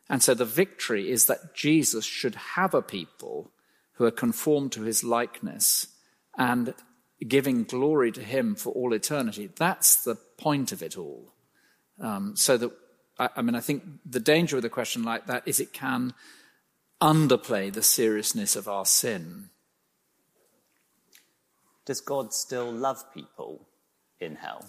[0.08, 3.52] And so the victory is that Jesus should have a people
[3.94, 5.86] who are conformed to his likeness
[6.36, 6.74] and
[7.26, 9.50] giving glory to him for all eternity.
[9.54, 11.32] That's the point of it all.
[12.00, 12.72] Um, so that,
[13.18, 16.14] I, I mean, I think the danger with a question like that is it can
[17.04, 19.50] underplay the seriousness of our sin.
[21.84, 23.68] Does God still love people
[24.18, 24.64] in hell?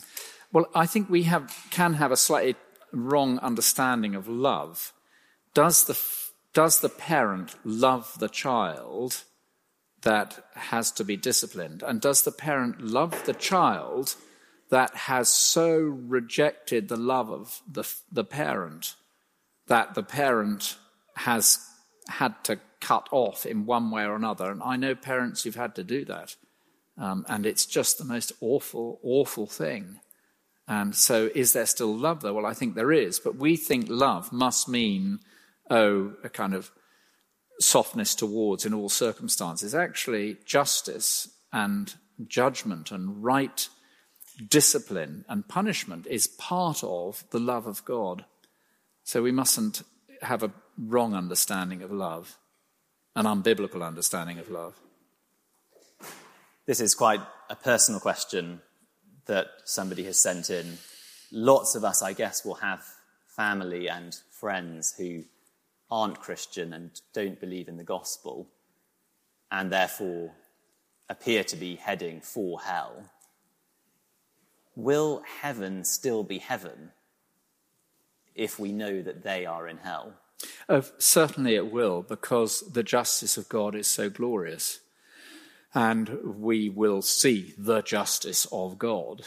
[0.52, 2.56] Well, I think we have, can have a slightly
[2.91, 4.91] wrong understanding of love.
[5.54, 5.98] Does the,
[6.54, 9.24] does the parent love the child
[10.02, 11.84] that has to be disciplined?
[11.84, 14.15] And does the parent love the child
[14.71, 18.95] that has so rejected the love of the, the parent
[19.67, 20.76] that the parent
[21.15, 21.60] has
[22.08, 24.52] had to cut off in one way or another?
[24.52, 26.36] And I know parents who've had to do that.
[26.98, 30.00] Um, and it's just the most awful, awful thing.
[30.68, 32.34] And so, is there still love there?
[32.34, 33.20] Well, I think there is.
[33.20, 35.20] But we think love must mean,
[35.70, 36.72] oh, a kind of
[37.60, 39.76] softness towards in all circumstances.
[39.76, 41.94] Actually, justice and
[42.28, 43.68] judgment and right
[44.50, 48.26] discipline and punishment is part of the love of God.
[49.04, 49.84] So we mustn't
[50.22, 52.38] have a wrong understanding of love,
[53.15, 54.75] an unbiblical understanding of love.
[56.65, 58.61] This is quite a personal question
[59.25, 60.77] that somebody has sent in.
[61.31, 62.83] Lots of us, I guess, will have
[63.27, 65.23] family and friends who
[65.89, 68.47] aren't Christian and don't believe in the gospel,
[69.51, 70.31] and therefore
[71.09, 73.11] appear to be heading for hell,
[74.75, 76.91] will heaven still be heaven
[78.33, 80.13] if we know that they are in hell?
[80.69, 84.79] Oh, certainly it will, because the justice of God is so glorious.
[85.73, 89.23] And we will see the justice of God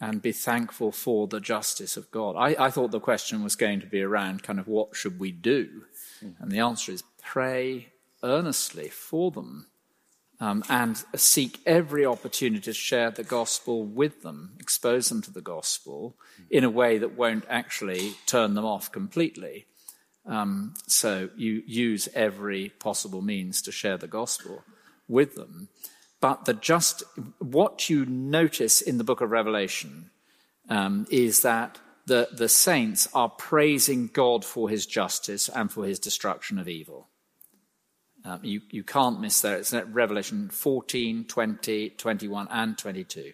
[0.00, 2.36] and be thankful for the justice of God.
[2.36, 5.32] I, I thought the question was going to be around kind of what should we
[5.32, 5.84] do?
[6.20, 6.30] Hmm.
[6.38, 7.88] And the answer is pray
[8.22, 9.66] earnestly for them
[10.38, 15.40] um, and seek every opportunity to share the gospel with them, expose them to the
[15.40, 16.42] gospel hmm.
[16.50, 19.66] in a way that won't actually turn them off completely.
[20.26, 24.64] Um, so you use every possible means to share the gospel
[25.08, 25.68] with them.
[26.20, 27.04] But the just
[27.38, 30.10] what you notice in the book of Revelation
[30.68, 35.98] um, is that the, the saints are praising God for his justice and for his
[35.98, 37.08] destruction of evil.
[38.24, 39.60] Um, you, you can't miss that.
[39.60, 43.32] It's Revelation 14, 20, 21, and 22.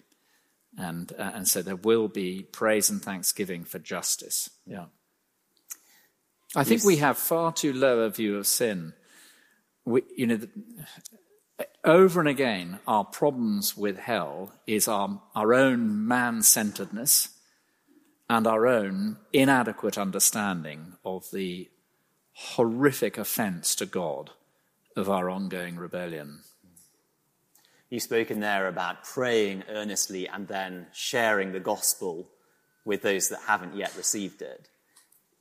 [0.77, 4.51] And, uh, and so there will be praise and thanksgiving for justice.
[4.67, 4.87] Yeah.
[6.55, 6.87] I think yes.
[6.87, 8.93] we have far too low a view of sin.
[9.85, 10.49] We, you know, the,
[11.85, 17.31] over and again, our problems with hell is our, our own man centeredness
[18.29, 21.69] and our own inadequate understanding of the
[22.33, 24.31] horrific offense to God
[24.97, 26.41] of our ongoing rebellion.
[27.91, 32.29] You've spoken there about praying earnestly and then sharing the gospel
[32.85, 34.69] with those that haven't yet received it.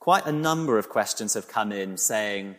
[0.02, 2.56] Quite a number of questions have come in saying,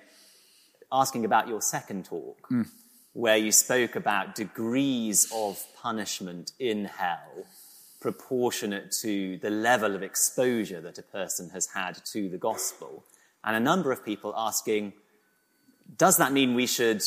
[0.93, 2.69] asking about your second talk, mm.
[3.15, 7.47] where you spoke about degrees of punishment in hell
[8.01, 13.03] proportionate to the level of exposure that a person has had to the gospel.
[13.43, 14.93] And a number of people asking,
[15.99, 17.03] does that mean we should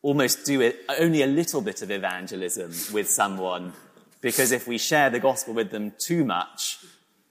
[0.00, 3.74] almost do it, only a little bit of evangelism with someone?
[4.22, 6.78] Because if we share the gospel with them too much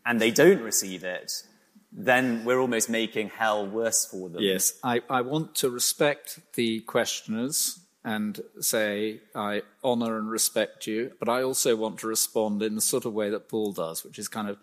[0.05, 1.43] and they don't receive it,
[1.95, 4.41] then we're almost making hell worse for them.
[4.41, 11.11] Yes, I, I want to respect the questioners and say, I honor and respect you,
[11.19, 14.19] but I also want to respond in the sort of way that Paul does, which
[14.19, 14.57] is kind of,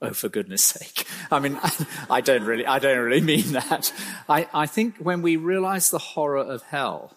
[0.00, 1.06] oh, for goodness sake.
[1.30, 1.58] I mean,
[2.10, 3.92] I don't really, I don't really mean that.
[4.28, 7.14] I, I think when we realize the horror of hell,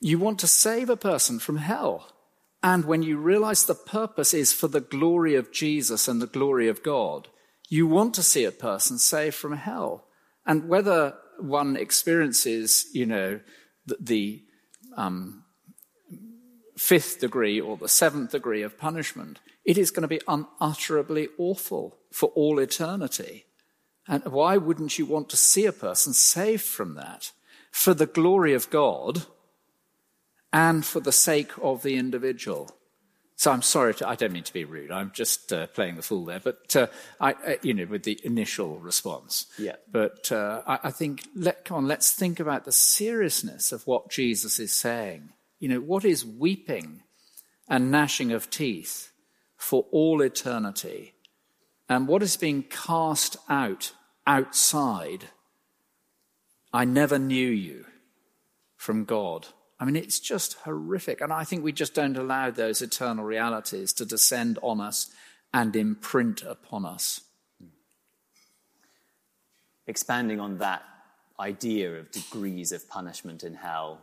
[0.00, 2.12] you want to save a person from hell.
[2.62, 6.68] And when you realize the purpose is for the glory of Jesus and the glory
[6.68, 7.28] of God,
[7.68, 10.06] you want to see a person saved from hell.
[10.44, 13.40] And whether one experiences, you know,
[13.86, 14.42] the, the
[14.96, 15.44] um,
[16.76, 21.98] fifth degree or the seventh degree of punishment, it is going to be unutterably awful
[22.12, 23.46] for all eternity.
[24.06, 27.32] And why wouldn't you want to see a person saved from that?
[27.72, 29.26] For the glory of God
[30.52, 32.70] and for the sake of the individual.
[33.38, 34.90] So I'm sorry, to, I don't mean to be rude.
[34.90, 36.86] I'm just uh, playing the fool there, but uh,
[37.20, 39.46] I, uh, you know, with the initial response.
[39.58, 39.76] Yeah.
[39.92, 44.10] But uh, I, I, think, let, come on, let's think about the seriousness of what
[44.10, 45.28] Jesus is saying.
[45.58, 47.02] You know, what is weeping
[47.68, 49.12] and gnashing of teeth
[49.58, 51.12] for all eternity,
[51.90, 53.92] and what is being cast out
[54.26, 55.26] outside?
[56.72, 57.84] I never knew you
[58.76, 59.48] from God.
[59.78, 61.20] I mean, it's just horrific.
[61.20, 65.10] And I think we just don't allow those eternal realities to descend on us
[65.52, 67.20] and imprint upon us.
[69.86, 70.82] Expanding on that
[71.38, 74.00] idea of degrees of punishment in hell,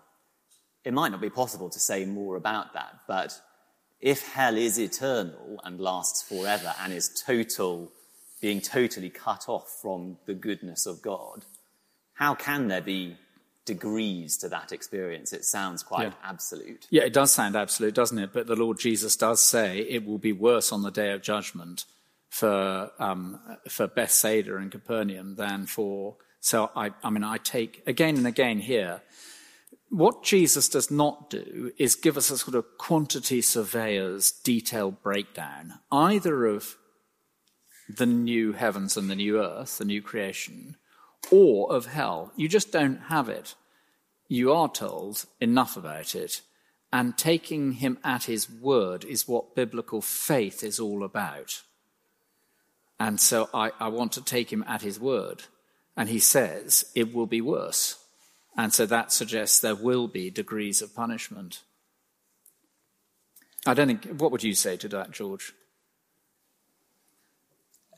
[0.84, 3.40] it might not be possible to say more about that, but
[4.00, 7.92] if hell is eternal and lasts forever and is total,
[8.42, 11.46] being totally cut off from the goodness of God,
[12.14, 13.18] how can there be
[13.66, 15.34] degrees to that experience.
[15.34, 16.14] It sounds quite yeah.
[16.24, 16.88] absolute.
[16.90, 18.32] Yeah, it does sound absolute, doesn't it?
[18.34, 21.86] But the Lord Jesus does say it will be worse on the day of judgment
[22.30, 23.40] for um,
[23.70, 26.18] for Bethsaida and Capernaum than for.
[26.40, 29.02] So I, I mean, I take again and again here.
[29.90, 35.74] What Jesus does not do is give us a sort of quantity surveyor's detailed breakdown,
[35.92, 36.76] either of
[37.88, 40.78] the new heavens and the new earth, the new creation,
[41.32, 42.32] or of hell.
[42.36, 43.56] You just don't have it.
[44.28, 46.42] You are told enough about it,
[46.92, 51.62] and taking him at his word is what biblical faith is all about.
[53.00, 55.44] And so I, I want to take him at his word.
[55.98, 58.00] And he says it will be worse.
[58.56, 61.62] And so that suggests there will be degrees of punishment.
[63.66, 65.54] I don't think, what would you say to that, George?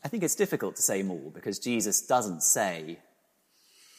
[0.04, 3.00] I think it's difficult to say more because Jesus doesn't say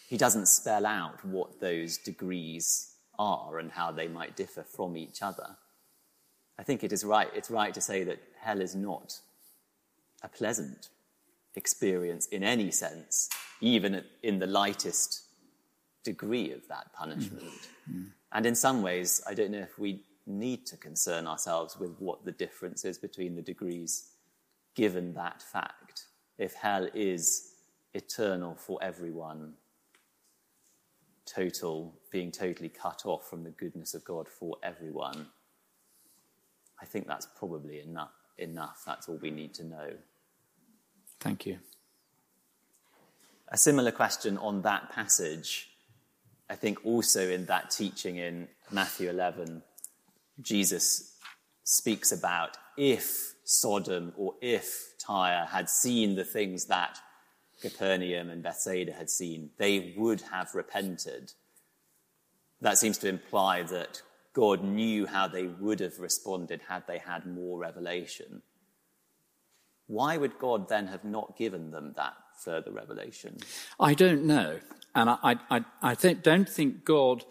[0.09, 5.23] he doesn't spell out what those degrees are and how they might differ from each
[5.23, 5.57] other.
[6.59, 9.19] I think it is right, it's right to say that hell is not
[10.23, 10.89] a pleasant
[11.55, 13.29] experience in any sense,
[13.61, 15.23] even in the lightest
[16.05, 17.69] degree of that punishment.
[17.91, 18.05] Mm-hmm.
[18.33, 22.25] And in some ways, I don't know if we need to concern ourselves with what
[22.25, 24.11] the difference is between the degrees,
[24.75, 26.05] given that fact.
[26.39, 27.53] If hell is
[27.95, 29.55] eternal for everyone,
[31.27, 35.27] total, being totally cut off from the goodness of God for everyone,
[36.81, 38.13] I think that's probably enough.
[38.39, 38.83] enough.
[38.87, 39.93] That's all we need to know.
[41.21, 41.59] Thank you.
[43.49, 45.71] A similar question on that passage,
[46.51, 49.63] I think also in that teaching in Matthew 11,
[50.41, 51.17] Jesus
[51.65, 56.99] speaks about if Sodom or if Tyre had seen the things that
[57.61, 61.33] Capernaum and Bethsaida had seen, they would have repented.
[62.61, 64.03] That seems to imply that
[64.33, 68.43] God knew how they would have responded had they had more revelation.
[69.87, 73.39] Why would God then have not given them that further revelation?
[73.81, 74.59] I don't know.
[74.95, 77.25] And I, I, I think, don't think God.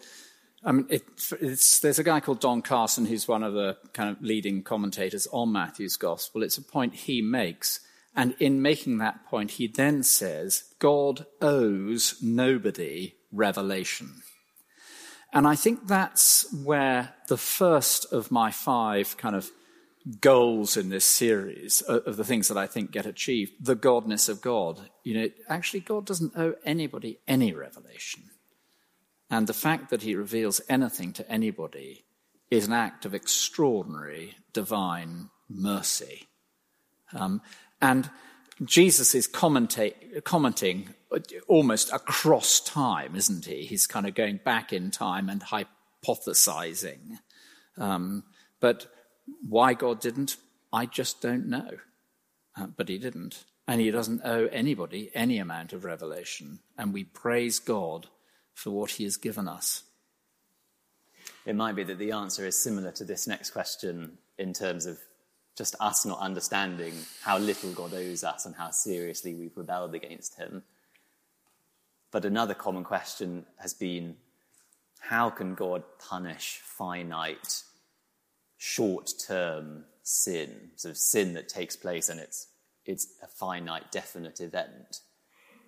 [0.64, 1.04] I mean, it,
[1.40, 5.52] there's a guy called Don Carson who's one of the kind of leading commentators on
[5.52, 6.42] Matthew's gospel.
[6.42, 7.80] It's a point he makes
[8.16, 14.22] and in making that point, he then says, God owes nobody revelation.
[15.32, 19.50] And I think that's where the first of my five kind of
[20.20, 24.40] goals in this series of the things that I think get achieved, the godness of
[24.40, 24.88] God.
[25.04, 28.22] You know, actually, God doesn't owe anybody any revelation.
[29.28, 32.04] And the fact that he reveals anything to anybody
[32.50, 36.28] is an act of extraordinary divine mercy.
[37.12, 37.42] Um,
[37.80, 38.10] and
[38.64, 40.94] Jesus is commenting
[41.46, 43.64] almost across time, isn't he?
[43.66, 47.18] He's kind of going back in time and hypothesizing.
[47.76, 48.24] Um,
[48.60, 48.86] but
[49.48, 50.36] why God didn't,
[50.72, 51.70] I just don't know.
[52.58, 53.44] Uh, but he didn't.
[53.68, 56.60] And he doesn't owe anybody any amount of revelation.
[56.78, 58.06] And we praise God
[58.54, 59.82] for what he has given us.
[61.44, 64.98] It might be that the answer is similar to this next question in terms of
[65.56, 70.36] just us not understanding how little God owes us and how seriously we've rebelled against
[70.36, 70.62] him.
[72.10, 74.16] But another common question has been
[75.00, 77.62] how can God punish finite,
[78.58, 82.48] short term sin, sort of sin that takes place and it's,
[82.84, 85.00] it's a finite, definite event,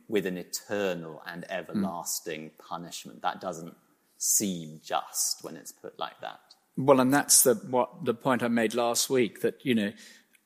[0.09, 2.59] with an eternal and everlasting mm.
[2.59, 3.23] punishment?
[3.23, 3.75] That doesn't,
[4.19, 6.41] seem just when it's put like that.
[6.79, 9.93] Well, and that's the, what, the point I made last week that, you know,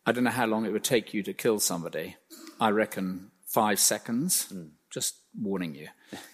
[0.07, 2.17] I don't know how long it would take you to kill somebody.
[2.59, 4.49] I reckon five seconds.
[4.51, 4.71] Mm.
[4.91, 5.89] Just warning you.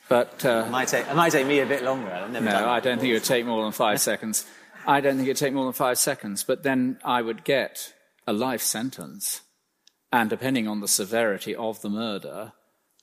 [0.09, 2.29] But uh, it, might take, it might take me a bit longer.
[2.31, 4.47] no, I don't think it would take more than five seconds.
[4.87, 6.45] I don't think it would take more than five seconds.
[6.45, 7.93] But then I would get
[8.25, 9.41] a life sentence.
[10.13, 12.53] And depending on the severity of the murder,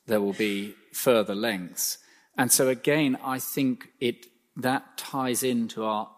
[0.07, 1.97] there will be further lengths.
[2.37, 6.09] And so again, I think it, that ties into our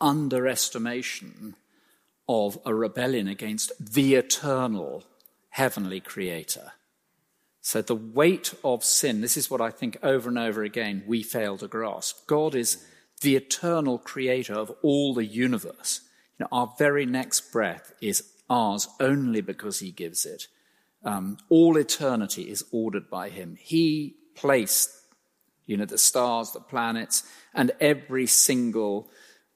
[0.00, 1.56] underestimation
[2.28, 5.04] of a rebellion against the eternal
[5.50, 6.72] heavenly creator.
[7.60, 11.22] So the weight of sin, this is what I think over and over again we
[11.22, 12.26] fail to grasp.
[12.26, 12.84] God is
[13.20, 16.00] the eternal creator of all the universe.
[16.38, 20.46] You know, our very next breath is ours only because he gives it.
[21.04, 23.56] Um, all eternity is ordered by him.
[23.58, 24.90] He placed,
[25.66, 27.24] you know, the stars, the planets,
[27.54, 29.10] and every single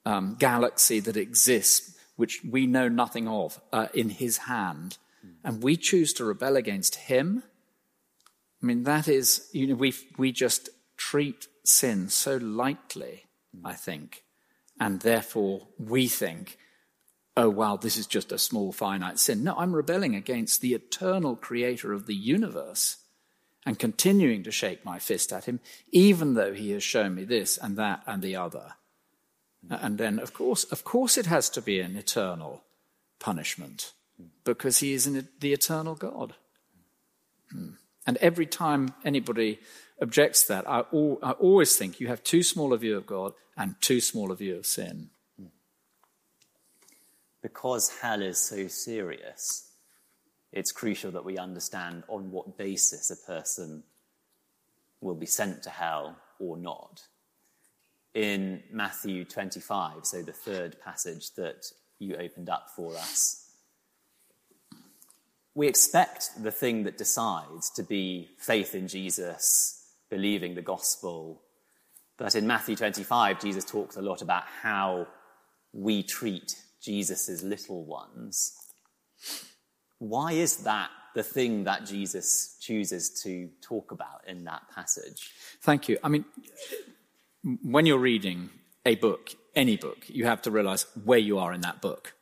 [0.04, 4.98] um, galaxy that exists, which we know nothing of, uh, in his hand.
[5.42, 7.42] And we choose to rebel against him.
[8.62, 13.24] I mean, that is, you know, we, we just treat sin so lightly,
[13.64, 14.22] I think.
[14.78, 16.58] And therefore, we think,
[17.36, 19.44] oh, wow, this is just a small, finite sin.
[19.44, 22.98] No, I'm rebelling against the eternal creator of the universe
[23.66, 27.56] and continuing to shake my fist at him, even though he has shown me this
[27.56, 28.74] and that and the other.
[29.70, 32.62] And then, of course, of course, it has to be an eternal
[33.18, 33.92] punishment
[34.44, 36.34] because he is an, the eternal God.
[37.50, 37.70] Hmm.
[38.06, 39.58] And every time anybody
[40.00, 43.06] objects to that, I, al- I always think you have too small a view of
[43.06, 45.10] God and too small a view of sin.
[47.40, 49.70] Because hell is so serious,
[50.52, 53.82] it's crucial that we understand on what basis a person
[55.00, 57.02] will be sent to hell or not
[58.14, 61.66] in Matthew 25, so the third passage that
[61.98, 63.50] you opened up for us.
[65.54, 71.42] We expect the thing that decides to be faith in Jesus, believing the gospel.
[72.16, 75.06] But in Matthew 25, Jesus talks a lot about how
[75.72, 78.56] we treat Jesus' little ones.
[79.98, 85.30] Why is that the thing that Jesus chooses to talk about in that passage?
[85.62, 85.98] Thank you.
[86.02, 86.24] I mean,
[87.62, 88.50] when you're reading
[88.86, 92.14] a book, any book, you have to realize where you are in that book.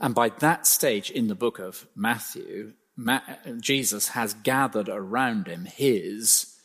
[0.00, 3.20] And by that stage in the book of Matthew, Ma-
[3.60, 6.56] Jesus has gathered around him his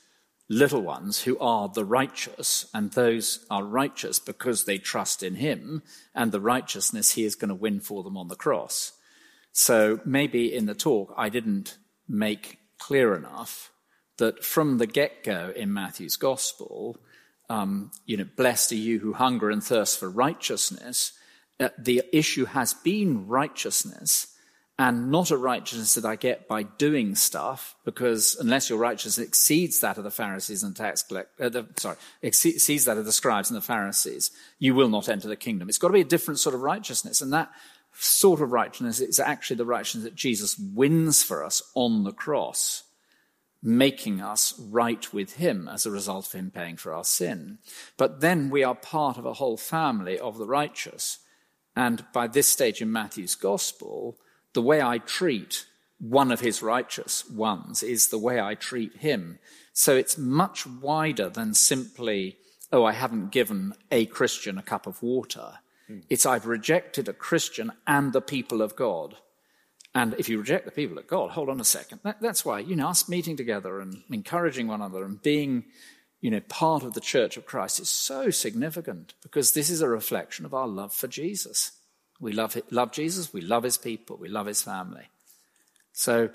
[0.49, 5.81] little ones who are the righteous, and those are righteous because they trust in him
[6.13, 8.93] and the righteousness he is going to win for them on the cross.
[9.53, 11.77] So maybe in the talk I didn't
[12.07, 13.71] make clear enough
[14.17, 16.97] that from the get go in Matthew's gospel,
[17.52, 21.12] um, you know, blessed are you who hunger and thirst for righteousness.
[21.60, 24.28] Uh, the issue has been righteousness
[24.80, 29.82] and not a righteousness that I get by doing stuff, because unless your righteousness exceeds
[29.82, 33.58] that of the Pharisees and tax collectors, uh, sorry, exceeds that of the scribes and
[33.58, 35.68] the Pharisees, you will not enter the kingdom.
[35.68, 37.52] It's got to be a different sort of righteousness, and that
[37.93, 42.84] sort of righteousness is actually the righteousness that Jesus wins for us on the cross
[43.64, 47.59] making us right with him as a result of him paying for our sin.
[47.97, 51.20] But then we are part of a whole family of the righteous.
[51.76, 54.18] And by this stage in Matthew's gospel,
[54.53, 55.66] the way I treat
[55.99, 59.38] one of his righteous ones is the way I treat him.
[59.72, 62.38] So it's much wider than simply,
[62.72, 65.59] oh, I haven't given a Christian a cup of water.
[65.89, 66.03] Mm.
[66.09, 69.18] It's I've rejected a Christian and the people of God.
[69.93, 71.99] And if you reject the people of God, hold on a second.
[72.03, 75.65] That, that's why, you know, us meeting together and encouraging one another and being,
[76.21, 79.89] you know, part of the church of Christ is so significant because this is a
[79.89, 81.71] reflection of our love for Jesus.
[82.21, 85.09] We love, love Jesus, we love his people, we love his family.
[85.91, 86.29] So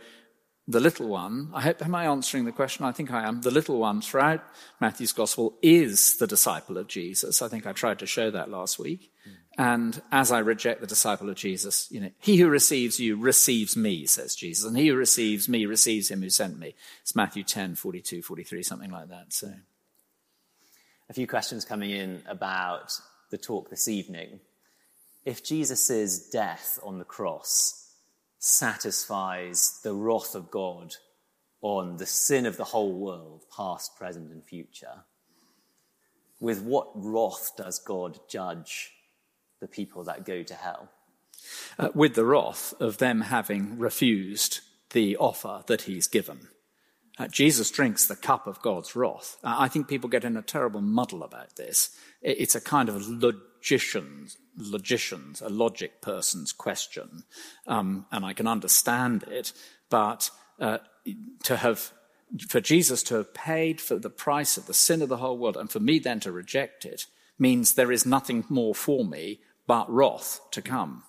[0.68, 2.84] the little one, I hope, am I answering the question?
[2.84, 3.40] I think I am.
[3.40, 4.42] The little one throughout
[4.80, 7.40] Matthew's gospel is the disciple of Jesus.
[7.40, 9.12] I think I tried to show that last week.
[9.58, 13.76] And as I reject the disciple of Jesus, you know, he who receives you receives
[13.76, 14.66] me, says Jesus.
[14.66, 16.74] And he who receives me receives him who sent me.
[17.00, 19.32] It's Matthew 10, 42, 43, something like that.
[19.32, 19.54] So.
[21.08, 22.92] A few questions coming in about
[23.30, 24.40] the talk this evening.
[25.24, 27.94] If Jesus' death on the cross
[28.38, 30.94] satisfies the wrath of God
[31.62, 35.04] on the sin of the whole world, past, present, and future,
[36.40, 38.92] with what wrath does God judge
[39.66, 40.88] the people that go to hell?
[41.78, 44.60] Uh, with the wrath of them having refused
[44.90, 46.48] the offer that he's given.
[47.18, 49.36] Uh, Jesus drinks the cup of God's wrath.
[49.42, 51.90] Uh, I think people get in a terrible muddle about this.
[52.22, 57.24] It, it's a kind of logician's, logician's, a logic person's question,
[57.66, 59.52] um, and I can understand it.
[59.90, 60.78] But uh,
[61.44, 61.92] to have,
[62.48, 65.56] for Jesus to have paid for the price of the sin of the whole world,
[65.56, 67.06] and for me then to reject it,
[67.38, 70.64] means there is nothing more for me but wrath to mm.
[70.64, 71.02] come,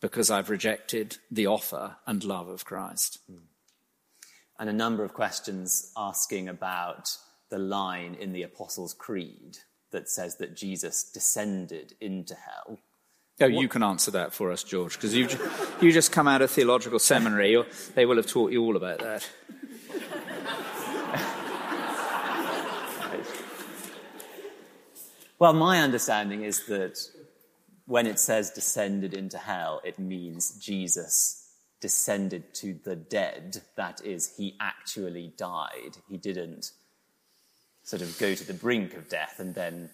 [0.00, 3.18] because I've rejected the offer and love of Christ.
[3.30, 3.38] Mm.
[4.58, 7.16] And a number of questions asking about
[7.50, 9.58] the line in the Apostles' Creed
[9.90, 12.78] that says that Jesus descended into hell.
[13.40, 15.28] Oh, you can answer that for us, George, because you
[15.80, 17.62] you just come out of theological seminary.
[17.94, 19.28] they will have taught you all about that.
[25.42, 27.00] Well, my understanding is that
[27.92, 33.60] when it says descended into hell, it means Jesus descended to the dead.
[33.76, 35.98] That is, he actually died.
[36.08, 36.72] He didn't
[37.82, 39.90] sort of go to the brink of death and then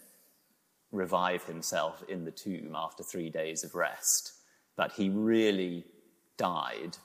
[0.92, 4.32] revive himself in the tomb after three days of rest.
[4.76, 5.84] But he really
[6.36, 6.98] died,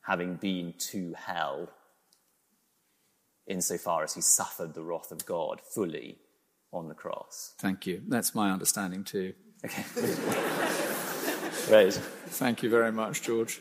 [0.00, 1.68] having been to hell,
[3.46, 6.18] insofar as he suffered the wrath of God fully
[6.72, 7.54] on the cross.
[7.60, 8.02] Thank you.
[8.08, 9.34] That's my understanding too.
[9.64, 9.84] Okay.
[11.66, 11.94] Great.
[11.94, 13.60] Thank you very much, George.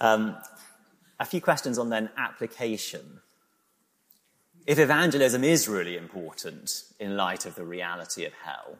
[0.00, 0.36] Um,
[1.18, 3.20] a few questions on then application.
[4.66, 8.78] If evangelism is really important in light of the reality of hell,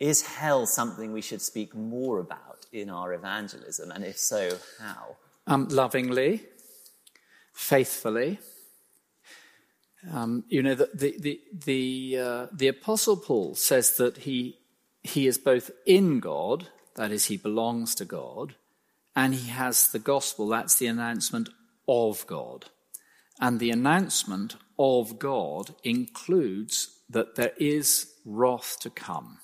[0.00, 3.90] is hell something we should speak more about in our evangelism?
[3.90, 4.50] And if so,
[4.80, 5.16] how?
[5.46, 6.42] Um, lovingly,
[7.52, 8.38] faithfully.
[10.12, 14.58] Um, you know, the, the, the, uh, the Apostle Paul says that he,
[15.02, 18.54] he is both in God, that is, he belongs to God,
[19.14, 21.48] and he has the gospel, that's the announcement
[21.88, 22.66] of God.
[23.40, 29.38] And the announcement of God includes that there is wrath to come.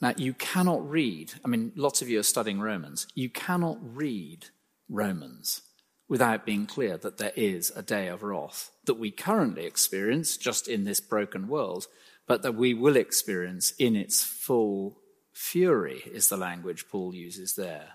[0.00, 4.46] Now, you cannot read, I mean, lots of you are studying Romans, you cannot read
[4.88, 5.62] Romans
[6.10, 10.66] without being clear that there is a day of wrath that we currently experience just
[10.66, 11.86] in this broken world,
[12.26, 14.98] but that we will experience in its full
[15.32, 17.90] fury, is the language Paul uses there.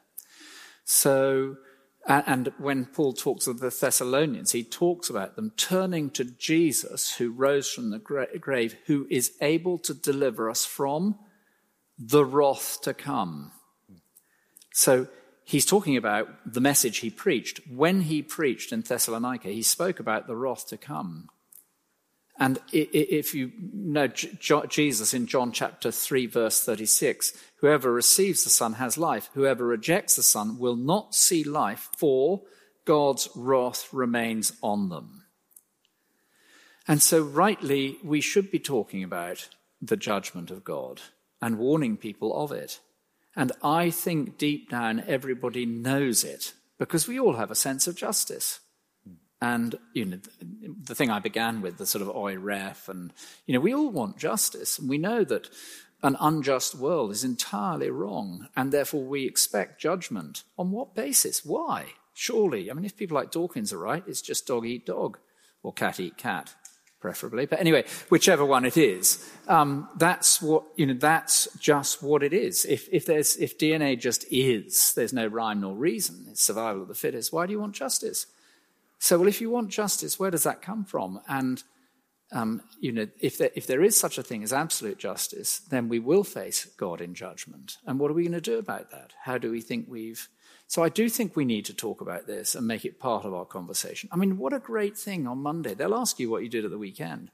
[0.85, 1.57] So,
[2.07, 7.31] and when Paul talks of the Thessalonians, he talks about them turning to Jesus, who
[7.31, 11.19] rose from the grave, who is able to deliver us from
[11.99, 13.51] the wrath to come.
[14.71, 15.07] So
[15.45, 17.61] he's talking about the message he preached.
[17.69, 21.29] When he preached in Thessalonica, he spoke about the wrath to come.
[22.37, 27.31] And if you know Jesus in John chapter 3, verse 36,
[27.61, 29.29] whoever receives the Son has life.
[29.35, 32.41] Whoever rejects the Son will not see life, for
[32.83, 35.23] God's wrath remains on them.
[36.89, 39.47] And so, rightly, we should be talking about
[39.81, 41.01] the judgment of God
[41.41, 42.81] and warning people of it.
[43.35, 47.95] And I think deep down everybody knows it because we all have a sense of
[47.95, 48.59] justice.
[49.41, 50.19] And, you know,
[50.83, 53.11] the thing I began with, the sort of oi ref, and,
[53.45, 54.79] you know, we all want justice.
[54.79, 55.49] And we know that
[56.01, 58.47] an unjust world is entirely wrong.
[58.55, 60.43] And therefore we expect judgment.
[60.57, 61.43] On what basis?
[61.43, 61.87] Why?
[62.13, 62.71] Surely.
[62.71, 65.17] I mean, if people like Dawkins are right, it's just dog eat dog
[65.61, 66.55] or cat eat cat
[67.05, 67.45] preferably.
[67.45, 70.95] But anyway, whichever one it is, um, that's what you know.
[70.95, 72.65] That's just what it is.
[72.65, 76.25] If if there's if DNA just is, there's no rhyme nor reason.
[76.31, 77.31] It's survival of the fittest.
[77.31, 78.25] Why do you want justice?
[78.97, 81.21] So, well, if you want justice, where does that come from?
[81.27, 81.61] And
[82.31, 85.87] um, you know, if there, if there is such a thing as absolute justice, then
[85.87, 87.77] we will face God in judgment.
[87.85, 89.13] And what are we going to do about that?
[89.21, 90.27] How do we think we've
[90.67, 93.33] so I do think we need to talk about this and make it part of
[93.33, 94.09] our conversation.
[94.11, 95.73] I mean, what a great thing on Monday.
[95.73, 97.29] They'll ask you what you did at the weekend.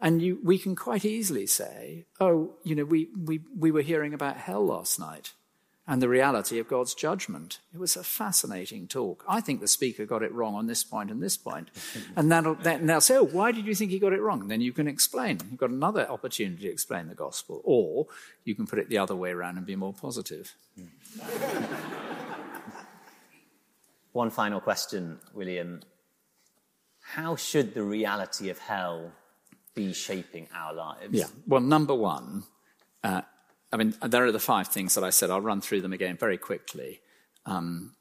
[0.00, 4.12] And you, we can quite easily say, oh, you know, we, we, we were hearing
[4.12, 5.32] about hell last night
[5.86, 7.58] and the reality of God's judgment.
[7.74, 9.24] It was a fascinating talk.
[9.28, 11.70] I think the speaker got it wrong on this point and this point.
[12.16, 14.42] And that'll, then they'll say, oh, why did you think he got it wrong?
[14.42, 15.40] And then you can explain.
[15.50, 17.60] You've got another opportunity to explain the gospel.
[17.64, 18.06] Or
[18.44, 20.54] you can put it the other way around and be more positive.
[20.78, 22.14] Hmm.
[24.14, 25.82] One final question, William.
[27.00, 29.10] How should the reality of hell
[29.74, 31.08] be shaping our lives?
[31.10, 31.26] Yeah.
[31.48, 32.44] Well, number one,
[33.02, 33.22] uh,
[33.72, 35.30] I mean, there are the five things that I said.
[35.30, 37.00] I'll run through them again very quickly.
[37.44, 37.96] Um,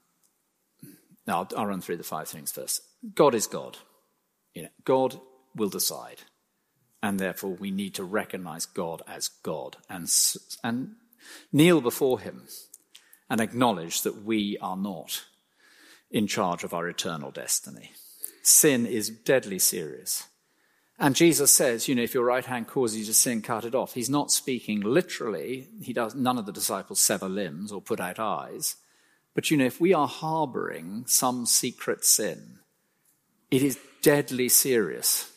[1.26, 2.84] now, I'll, I'll, run through the five things first.
[3.16, 3.80] God is God.
[4.54, 5.20] You know, God
[5.56, 6.22] will decide.
[7.02, 10.08] And therefore, we need to recognize God as God and,
[10.64, 10.92] and
[11.52, 12.44] kneel before him
[13.32, 15.24] and acknowledge that we are not
[16.14, 17.92] in charge of our eternal destiny.
[18.44, 20.28] Sin is deadly serious.
[21.00, 23.74] And Jesus says, you know, if your right hand causes you to sin, cut it
[23.74, 23.96] off.
[23.96, 25.68] He's not speaking literally.
[25.82, 28.76] He does, none of the disciples sever limbs or put out eyes.
[29.34, 32.60] But, you know, if we are harboring some secret sin,
[33.50, 35.32] it is deadly serious.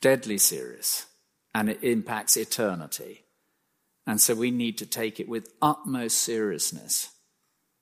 [0.00, 1.06] Deadly serious.
[1.54, 3.22] And it impacts eternity.
[4.04, 7.10] And so we need to take it with utmost seriousness.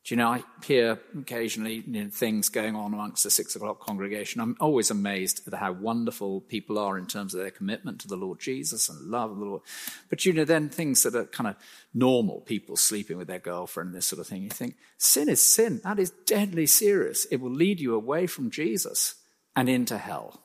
[0.04, 3.80] Do you know, I hear occasionally you know, things going on amongst the six o'clock
[3.80, 4.40] congregation.
[4.40, 8.16] I'm always amazed at how wonderful people are in terms of their commitment to the
[8.16, 9.62] Lord Jesus and love of the Lord.
[10.08, 11.56] But you know, then things that are kind of
[11.92, 15.82] normal, people sleeping with their girlfriend, this sort of thing, you think, sin is sin.
[15.84, 17.26] That is deadly serious.
[17.26, 19.16] It will lead you away from Jesus
[19.54, 20.40] and into hell.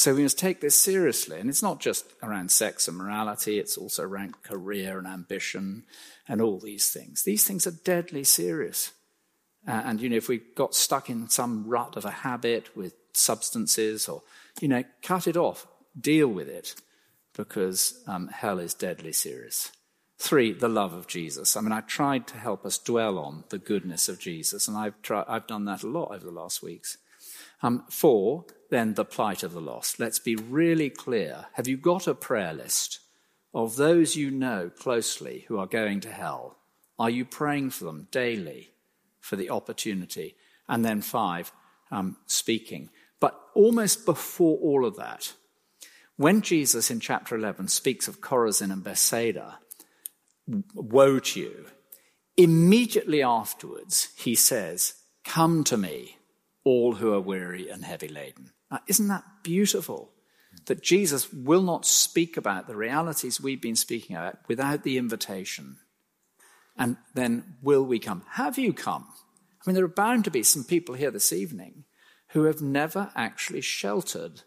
[0.00, 1.38] So we must take this seriously.
[1.38, 5.82] And it's not just around sex and morality, it's also around career and ambition
[6.26, 7.24] and all these things.
[7.24, 8.92] These things are deadly serious.
[9.68, 12.94] Uh, and, you know, if we got stuck in some rut of a habit with
[13.12, 14.22] substances or,
[14.62, 15.66] you know, cut it off,
[16.00, 16.74] deal with it,
[17.36, 19.70] because um, hell is deadly serious.
[20.16, 21.58] Three, the love of Jesus.
[21.58, 25.02] I mean, I tried to help us dwell on the goodness of Jesus, and I've,
[25.02, 26.96] tried, I've done that a lot over the last weeks.
[27.62, 30.00] Um, four, then the plight of the lost.
[30.00, 31.46] Let's be really clear.
[31.54, 33.00] Have you got a prayer list
[33.52, 36.56] of those you know closely who are going to hell?
[36.98, 38.70] Are you praying for them daily
[39.20, 40.36] for the opportunity?
[40.68, 41.52] And then five,
[41.90, 42.90] um, speaking.
[43.18, 45.34] But almost before all of that,
[46.16, 49.58] when Jesus in chapter 11 speaks of Chorazin and Bethsaida,
[50.74, 51.66] woe to you,
[52.36, 54.94] immediately afterwards he says,
[55.24, 56.18] Come to me,
[56.70, 58.52] all who are weary and heavy laden.
[58.70, 60.12] Now, isn't that beautiful?
[60.66, 65.78] That Jesus will not speak about the realities we've been speaking about without the invitation.
[66.76, 68.22] And then will we come?
[68.32, 69.06] Have you come?
[69.60, 71.84] I mean, there are bound to be some people here this evening
[72.28, 74.42] who have never actually sheltered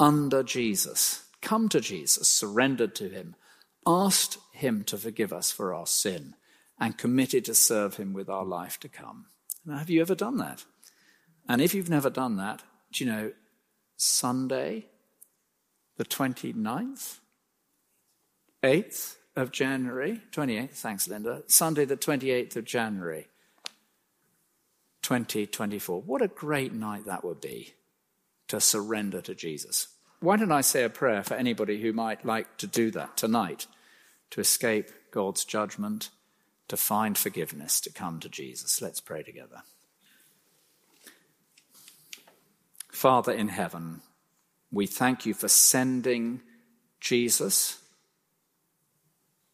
[0.00, 3.36] under Jesus, come to Jesus, surrendered to him,
[3.86, 6.34] asked him to forgive us for our sin,
[6.80, 9.26] and committed to serve him with our life to come.
[9.66, 10.64] Now, have you ever done that?
[11.48, 13.32] And if you've never done that, do you know,
[13.96, 14.86] Sunday,
[15.96, 17.18] the 29th,
[18.62, 23.28] 8th of January, 28th, thanks, Linda, Sunday, the 28th of January,
[25.02, 26.02] 2024.
[26.02, 27.74] What a great night that would be
[28.48, 29.88] to surrender to Jesus.
[30.20, 33.66] Why don't I say a prayer for anybody who might like to do that tonight,
[34.30, 36.10] to escape God's judgment,
[36.66, 38.82] to find forgiveness, to come to Jesus?
[38.82, 39.62] Let's pray together.
[42.98, 44.00] Father in heaven,
[44.72, 46.40] we thank you for sending
[46.98, 47.80] Jesus.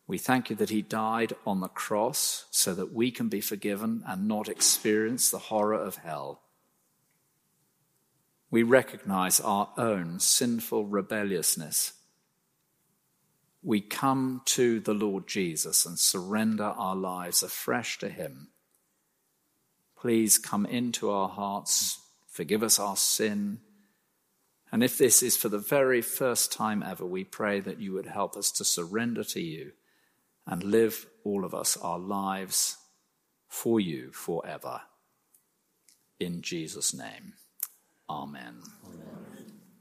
[0.06, 4.02] We thank you that he died on the cross so that we can be forgiven
[4.06, 6.40] and not experience the horror of hell.
[8.50, 11.92] We recognize our own sinful rebelliousness.
[13.62, 18.48] We come to the Lord Jesus and surrender our lives afresh to him.
[19.98, 22.00] Please come into our hearts
[22.34, 23.60] Forgive us our sin.
[24.72, 28.06] And if this is for the very first time ever, we pray that you would
[28.06, 29.70] help us to surrender to you
[30.44, 32.76] and live all of us our lives
[33.46, 34.80] for you forever.
[36.18, 37.34] In Jesus' name,
[38.10, 38.62] amen.
[38.84, 39.23] amen.